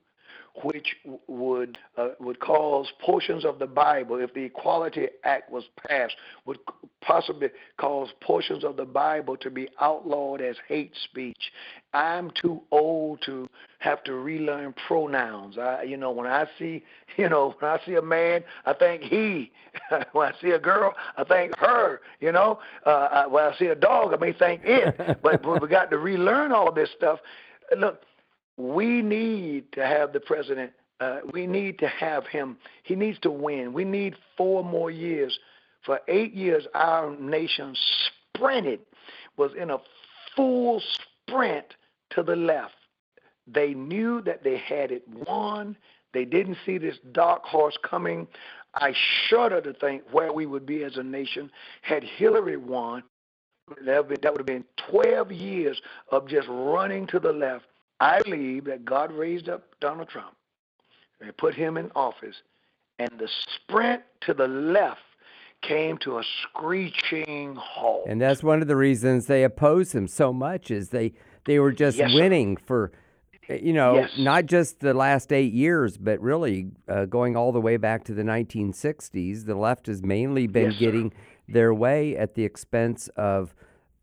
which 0.61 0.95
would 1.27 1.77
uh, 1.97 2.09
would 2.19 2.39
cause 2.39 2.87
portions 3.03 3.43
of 3.43 3.57
the 3.57 3.65
Bible, 3.65 4.17
if 4.17 4.33
the 4.33 4.43
Equality 4.43 5.07
Act 5.23 5.51
was 5.51 5.63
passed, 5.87 6.15
would 6.45 6.59
possibly 7.01 7.49
cause 7.77 8.09
portions 8.21 8.63
of 8.63 8.77
the 8.77 8.85
Bible 8.85 9.35
to 9.37 9.49
be 9.49 9.67
outlawed 9.81 10.41
as 10.41 10.55
hate 10.67 10.93
speech. 11.03 11.51
I'm 11.93 12.31
too 12.39 12.61
old 12.71 13.21
to 13.25 13.49
have 13.83 14.01
to 14.05 14.13
relearn 14.13 14.73
pronouns. 14.87 15.57
I, 15.57 15.83
you 15.83 15.97
know, 15.97 16.09
when 16.09 16.25
I 16.25 16.47
see, 16.57 16.83
you 17.17 17.27
know, 17.27 17.53
when 17.59 17.69
I 17.69 17.79
see 17.85 17.95
a 17.95 18.01
man, 18.01 18.43
I 18.65 18.73
think 18.73 19.03
he. 19.03 19.51
when 20.13 20.31
I 20.31 20.41
see 20.41 20.51
a 20.51 20.59
girl, 20.59 20.93
I 21.17 21.25
think 21.25 21.57
her. 21.57 21.99
You 22.21 22.31
know, 22.31 22.59
uh, 22.85 23.07
I, 23.11 23.27
when 23.27 23.43
I 23.43 23.53
see 23.57 23.65
a 23.65 23.75
dog, 23.75 24.13
I 24.13 24.17
may 24.17 24.31
think 24.31 24.61
it. 24.63 25.19
but 25.21 25.61
we 25.61 25.67
got 25.67 25.91
to 25.91 25.97
relearn 25.97 26.53
all 26.53 26.71
this 26.71 26.89
stuff. 26.95 27.19
Look, 27.77 28.03
we 28.55 29.01
need 29.01 29.71
to 29.73 29.85
have 29.85 30.13
the 30.13 30.21
president. 30.21 30.71
Uh, 31.01 31.19
we 31.33 31.45
need 31.45 31.77
to 31.79 31.87
have 31.87 32.25
him. 32.27 32.55
He 32.83 32.95
needs 32.95 33.19
to 33.19 33.31
win. 33.31 33.73
We 33.73 33.83
need 33.83 34.15
four 34.37 34.63
more 34.63 34.91
years. 34.91 35.37
For 35.85 35.99
eight 36.07 36.33
years, 36.33 36.65
our 36.73 37.13
nation 37.17 37.75
sprinted, 38.33 38.79
was 39.35 39.51
in 39.59 39.71
a 39.71 39.79
full 40.37 40.81
sprint 41.27 41.65
to 42.11 42.23
the 42.23 42.37
left. 42.37 42.75
They 43.47 43.73
knew 43.73 44.21
that 44.21 44.43
they 44.43 44.57
had 44.57 44.91
it 44.91 45.03
won. 45.27 45.75
They 46.13 46.25
didn't 46.25 46.57
see 46.65 46.77
this 46.77 46.97
dark 47.11 47.43
horse 47.43 47.77
coming. 47.83 48.27
I 48.75 48.93
shudder 49.27 49.61
to 49.61 49.73
think 49.73 50.03
where 50.11 50.31
we 50.31 50.45
would 50.45 50.65
be 50.65 50.83
as 50.83 50.97
a 50.97 51.03
nation 51.03 51.51
had 51.81 52.03
Hillary 52.03 52.57
won. 52.57 53.03
That 53.85 54.07
would 54.07 54.23
have 54.23 54.45
been 54.45 54.65
12 54.91 55.31
years 55.31 55.81
of 56.11 56.27
just 56.27 56.47
running 56.49 57.07
to 57.07 57.19
the 57.19 57.31
left. 57.31 57.65
I 57.99 58.21
believe 58.21 58.65
that 58.65 58.83
God 58.83 59.11
raised 59.11 59.47
up 59.47 59.63
Donald 59.79 60.09
Trump 60.09 60.35
and 61.21 61.35
put 61.37 61.53
him 61.53 61.77
in 61.77 61.89
office, 61.95 62.35
and 62.99 63.09
the 63.17 63.29
sprint 63.55 64.01
to 64.21 64.33
the 64.33 64.47
left 64.47 64.99
came 65.61 65.97
to 65.99 66.17
a 66.17 66.23
screeching 66.41 67.55
halt. 67.55 68.03
And 68.07 68.21
that's 68.21 68.43
one 68.43 68.61
of 68.61 68.67
the 68.67 68.75
reasons 68.75 69.27
they 69.27 69.43
oppose 69.45 69.95
him 69.95 70.07
so 70.07 70.33
much 70.33 70.69
is 70.69 70.89
they 70.89 71.13
they 71.45 71.59
were 71.59 71.71
just 71.71 71.97
yes, 71.97 72.13
winning 72.13 72.57
sir. 72.57 72.63
for 72.65 72.91
you 73.49 73.73
know 73.73 73.95
yes. 73.95 74.11
not 74.17 74.45
just 74.45 74.79
the 74.79 74.93
last 74.93 75.31
eight 75.31 75.53
years, 75.53 75.97
but 75.97 76.19
really 76.21 76.71
uh, 76.87 77.05
going 77.05 77.35
all 77.35 77.51
the 77.51 77.61
way 77.61 77.77
back 77.77 78.03
to 78.05 78.13
the 78.13 78.23
1960s. 78.23 79.45
The 79.45 79.55
left 79.55 79.87
has 79.87 80.01
mainly 80.01 80.47
been 80.47 80.71
yes, 80.71 80.79
getting 80.79 81.11
sir. 81.11 81.17
their 81.47 81.73
way 81.73 82.15
at 82.17 82.35
the 82.35 82.43
expense 82.43 83.09
of 83.15 83.53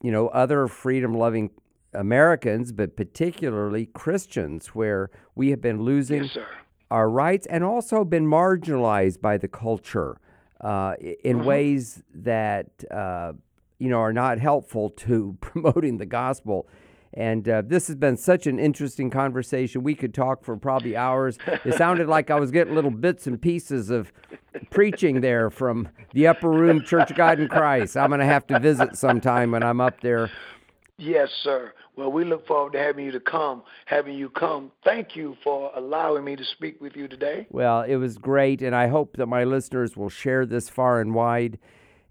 you 0.03 0.13
know 0.13 0.29
other 0.29 0.67
freedom-loving 0.69 1.51
Americans, 1.95 2.73
but 2.73 2.97
particularly 2.97 3.87
Christians, 3.87 4.69
where 4.69 5.11
we 5.35 5.51
have 5.51 5.61
been 5.61 5.83
losing 5.83 6.25
yes, 6.25 6.39
our 6.91 7.09
rights 7.09 7.47
and 7.47 7.65
also 7.65 8.05
been 8.05 8.27
marginalized 8.27 9.21
by 9.21 9.37
the 9.37 9.49
culture 9.49 10.21
uh, 10.61 10.95
in 11.01 11.39
mm-hmm. 11.39 11.47
ways 11.47 12.03
that 12.15 12.69
uh, 12.91 13.33
you 13.79 13.89
know 13.89 14.01
are 14.01 14.13
not 14.13 14.39
helpful 14.39 14.91
to 14.91 15.37
promoting 15.41 15.99
the 15.99 16.07
gospel. 16.07 16.69
And 17.13 17.49
uh, 17.49 17.63
this 17.67 17.89
has 17.89 17.97
been 17.97 18.17
such 18.17 18.47
an 18.47 18.61
interesting 18.61 19.11
conversation. 19.11 19.83
We 19.83 19.97
could 19.97 20.15
talk 20.15 20.45
for 20.45 20.57
probably 20.57 20.97
hours. 20.97 21.39
It 21.65 21.75
sounded 21.75 22.09
like 22.09 22.31
I 22.31 22.39
was 22.39 22.53
getting 22.53 22.75
little 22.75 22.93
bits 22.93 23.27
and 23.27 23.41
pieces 23.41 23.91
of 23.91 24.13
preaching 24.71 25.21
there 25.21 25.51
from 25.51 25.89
the 26.13 26.29
Upper 26.29 26.51
Room 26.51 26.85
Church 26.85 27.11
of 27.11 27.17
God 27.17 27.41
in 27.41 27.49
Christ. 27.49 27.97
I'm 27.97 28.11
going 28.11 28.21
to 28.21 28.27
have 28.27 28.47
to 28.49 28.61
visit 28.61 28.97
sometime 28.97 29.51
when 29.51 29.65
I'm 29.65 29.81
up 29.81 30.01
there 30.01 30.31
Yes, 31.01 31.31
sir. 31.43 31.73
Well, 31.97 32.13
we 32.13 32.25
look 32.25 32.47
forward 32.47 32.75
to 32.75 32.79
having 32.79 33.07
you 33.07 33.11
to 33.13 33.21
come, 33.21 33.63
having 33.87 34.19
you 34.19 34.29
come. 34.29 34.71
Thank 34.85 35.17
you 35.17 35.35
for 35.43 35.73
allowing 35.75 36.25
me 36.25 36.37
to 36.37 36.45
speak 36.45 36.79
with 36.79 36.95
you 36.95 37.09
today. 37.09 37.47
Well, 37.49 37.83
it 37.83 37.97
was 37.97 38.19
great, 38.19 38.61
and 38.61 38.77
I 38.77 38.89
hope 38.89 39.17
that 39.17 39.27
my 39.27 39.45
listeners 39.45 39.97
will 39.97 40.11
share 40.11 40.45
this 40.45 40.69
far 40.69 41.01
and 41.01 41.15
wide. 41.15 41.59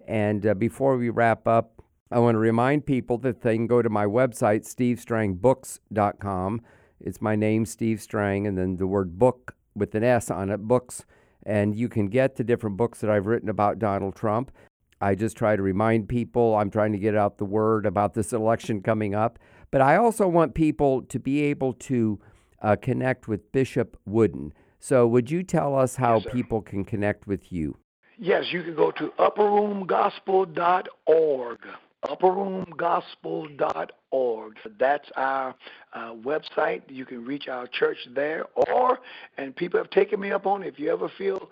And 0.08 0.44
uh, 0.44 0.56
before 0.56 0.98
we 0.98 1.10
wrap 1.10 1.48
up, 1.48 1.79
I 2.12 2.20
want 2.20 2.36
to 2.36 2.40
remind 2.40 2.86
people 2.86 3.18
that 3.20 3.42
they 3.42 3.56
can 3.56 3.68
go 3.68 3.82
to 3.82 3.90
my 3.90 4.06
website, 4.06 4.66
stevestrangbooks.com. 4.66 6.62
It's 7.00 7.22
my 7.22 7.36
name, 7.36 7.66
Steve 7.66 8.02
Strang, 8.02 8.48
and 8.48 8.58
then 8.58 8.78
the 8.78 8.88
word 8.88 9.20
book 9.20 9.56
with 9.76 9.94
an 9.94 10.04
S 10.04 10.32
on 10.32 10.50
it, 10.50 10.62
books. 10.62 11.06
And 11.44 11.76
you 11.76 11.88
can 11.88 12.08
get 12.08 12.36
the 12.36 12.44
different 12.44 12.78
books 12.78 13.00
that 13.02 13.10
I've 13.10 13.28
written 13.28 13.50
about 13.50 13.80
Donald 13.80 14.16
Trump. 14.16 14.52
I 15.00 15.16
just 15.16 15.38
try 15.38 15.56
to 15.56 15.62
remind 15.62 16.10
people, 16.10 16.56
I'm 16.56 16.70
trying 16.70 16.92
to 16.92 16.98
get 16.98 17.16
out 17.16 17.38
the 17.38 17.46
word 17.46 17.86
about 17.86 18.16
this 18.16 18.34
election 18.34 18.82
coming 18.82 19.16
up. 19.16 19.40
But 19.72 19.82
I 19.82 19.96
also 19.96 20.28
want 20.28 20.56
people 20.56 21.04
to 21.04 21.20
be 21.20 21.44
able 21.44 21.74
to 21.74 22.20
uh, 22.62 22.76
connect 22.76 23.28
with 23.28 23.52
Bishop 23.52 23.98
Wooden. 24.06 24.54
So, 24.80 25.06
would 25.08 25.30
you 25.30 25.44
tell 25.44 25.76
us 25.76 25.98
how 25.98 26.16
yes, 26.16 26.26
people 26.34 26.62
can 26.62 26.86
connect 26.86 27.28
with 27.28 27.52
you? 27.52 27.78
Yes, 28.18 28.46
you 28.52 28.64
can 28.64 28.76
go 28.76 28.92
to 28.92 29.12
upperroomgospel.org. 29.20 31.60
Upperroomgospel.org. 32.06 34.58
That's 34.80 35.10
our 35.16 35.56
uh, 35.94 36.14
website. 36.14 36.84
You 36.88 37.06
can 37.06 37.26
reach 37.26 37.48
our 37.48 37.66
church 37.68 37.98
there, 38.14 38.46
or, 38.56 39.00
and 39.38 39.56
people 39.56 39.80
have 39.80 39.90
taken 39.90 40.20
me 40.20 40.32
up 40.32 40.46
on 40.46 40.62
it, 40.64 40.68
if 40.68 40.78
you 40.80 40.92
ever 40.92 41.10
feel 41.18 41.50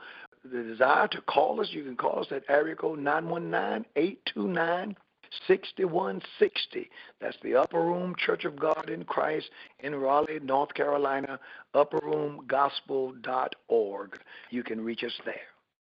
the 0.51 0.63
desire 0.63 1.07
to 1.09 1.21
call 1.21 1.61
us, 1.61 1.69
you 1.71 1.83
can 1.83 1.95
call 1.95 2.19
us 2.19 2.27
at 2.31 2.43
area 2.49 2.75
code 2.75 2.99
919-829 2.99 4.95
6160. 5.47 6.89
That's 7.19 7.37
the 7.43 7.55
Upper 7.55 7.81
Room 7.81 8.15
Church 8.17 8.45
of 8.45 8.57
God 8.57 8.89
in 8.89 9.03
Christ 9.03 9.49
in 9.79 9.93
Raleigh, 9.95 10.39
North 10.41 10.73
Carolina, 10.73 11.39
upperroomgospel.org. 11.75 14.19
You 14.49 14.63
can 14.63 14.83
reach 14.83 15.03
us 15.03 15.13
there. 15.25 15.35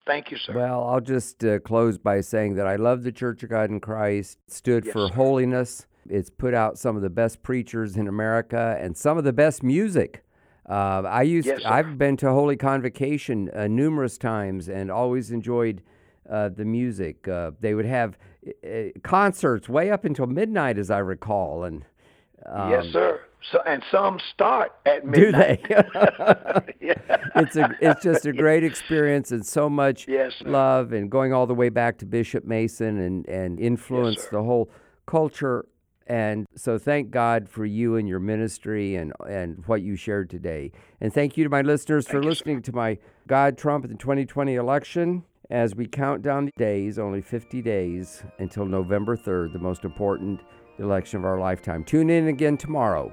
Thank 0.07 0.31
you, 0.31 0.37
sir. 0.37 0.53
Well, 0.53 0.85
I'll 0.85 1.01
just 1.01 1.45
uh, 1.45 1.61
close 1.61 1.97
by 1.97 2.21
saying 2.21 2.55
that 2.55 2.67
I 2.67 2.77
love 2.77 3.05
the 3.05 3.13
Church 3.13 3.43
of 3.43 3.51
God 3.51 3.71
in 3.71 3.81
Christ. 3.81 4.39
It 4.47 4.53
stood 4.53 4.85
yes, 4.85 4.93
for 4.93 5.09
sir. 5.09 5.15
holiness. 5.15 5.87
It's 6.09 6.31
put 6.31 6.55
out 6.55 6.79
some 6.79 6.97
of 6.97 7.03
the 7.03 7.11
best 7.11 7.43
preachers 7.43 7.97
in 7.97 8.09
America 8.09 8.77
and 8.81 8.97
some 8.97 9.17
of 9.17 9.25
the 9.25 9.33
best 9.33 9.63
music. 9.63 10.25
Uh, 10.69 11.03
I 11.07 11.23
used 11.23 11.47
yes, 11.47 11.63
I've 11.65 11.99
been 11.99 12.17
to 12.19 12.31
Holy 12.31 12.57
Convocation 12.57 13.51
uh, 13.55 13.69
numerous 13.69 14.19
times 14.19 14.69
and 14.69 14.91
always 14.91 15.31
enjoyed 15.31 15.83
uh, 16.29 16.49
the 16.49 16.65
music. 16.65 17.29
Uh, 17.29 17.53
they 17.61 17.75
would 17.75 17.85
have 17.85 18.17
uh, 18.65 18.99
concerts 19.03 19.69
way 19.69 19.91
up 19.91 20.05
until 20.05 20.27
midnight, 20.27 20.79
as 20.79 20.91
I 20.91 20.99
recall. 20.99 21.65
And 21.65 21.85
um, 22.47 22.71
yes, 22.71 22.87
sir. 22.93 23.21
So 23.51 23.61
and 23.67 23.83
some 23.91 24.21
start 24.33 24.73
at 24.87 25.05
midnight. 25.05 25.65
Do 25.69 25.75
they? 25.75 26.77
yeah. 26.81 27.17
It's 27.37 27.57
a 27.57 27.77
it's 27.81 28.03
just 28.03 28.27
a 28.27 28.33
great 28.33 28.65
experience 28.65 29.33
and 29.33 29.45
so 29.45 29.69
much 29.69 30.07
yes, 30.07 30.33
love 30.45 30.93
and 30.93 31.11
going 31.11 31.33
all 31.33 31.47
the 31.47 31.55
way 31.55 31.69
back 31.69 31.99
to 31.99 32.07
Bishop 32.07 32.45
Mason 32.45 32.99
and 32.99 33.27
and 33.27 33.59
influenced 33.59 34.21
yes, 34.21 34.29
the 34.31 34.43
whole 34.43 34.71
culture 35.07 35.67
and 36.07 36.47
so 36.57 36.79
thank 36.79 37.11
God 37.11 37.49
for 37.49 37.65
you 37.65 37.97
and 37.97 38.09
your 38.09 38.19
ministry 38.19 38.97
and, 38.97 39.13
and 39.29 39.65
what 39.67 39.83
you 39.83 39.97
shared 39.97 40.31
today. 40.31 40.73
And 41.01 41.13
thank 41.13 41.37
you 41.37 41.45
to 41.45 41.51
my 41.51 41.63
listeners 41.63 42.07
thank 42.07 42.13
for 42.13 42.29
listening 42.29 42.59
sir. 42.59 42.63
to 42.63 42.73
my 42.73 42.99
God 43.29 43.57
Trump 43.57 43.85
in 43.85 43.91
the 43.91 43.97
2020 43.97 44.55
election. 44.55 45.25
As 45.51 45.75
we 45.75 45.87
count 45.87 46.23
down 46.23 46.47
the 46.47 46.53
days, 46.57 46.99
only 46.99 47.21
50 47.21 47.61
days 47.63 48.25
until 48.39 48.65
November 48.65 49.17
3rd, 49.17 49.53
the 49.53 49.59
most 49.59 49.85
important 49.85 50.41
election 50.79 51.19
of 51.19 51.25
our 51.25 51.39
lifetime. 51.39 51.85
Tune 51.85 52.11
in 52.11 52.29
again 52.29 52.57
tomorrow. 52.57 53.13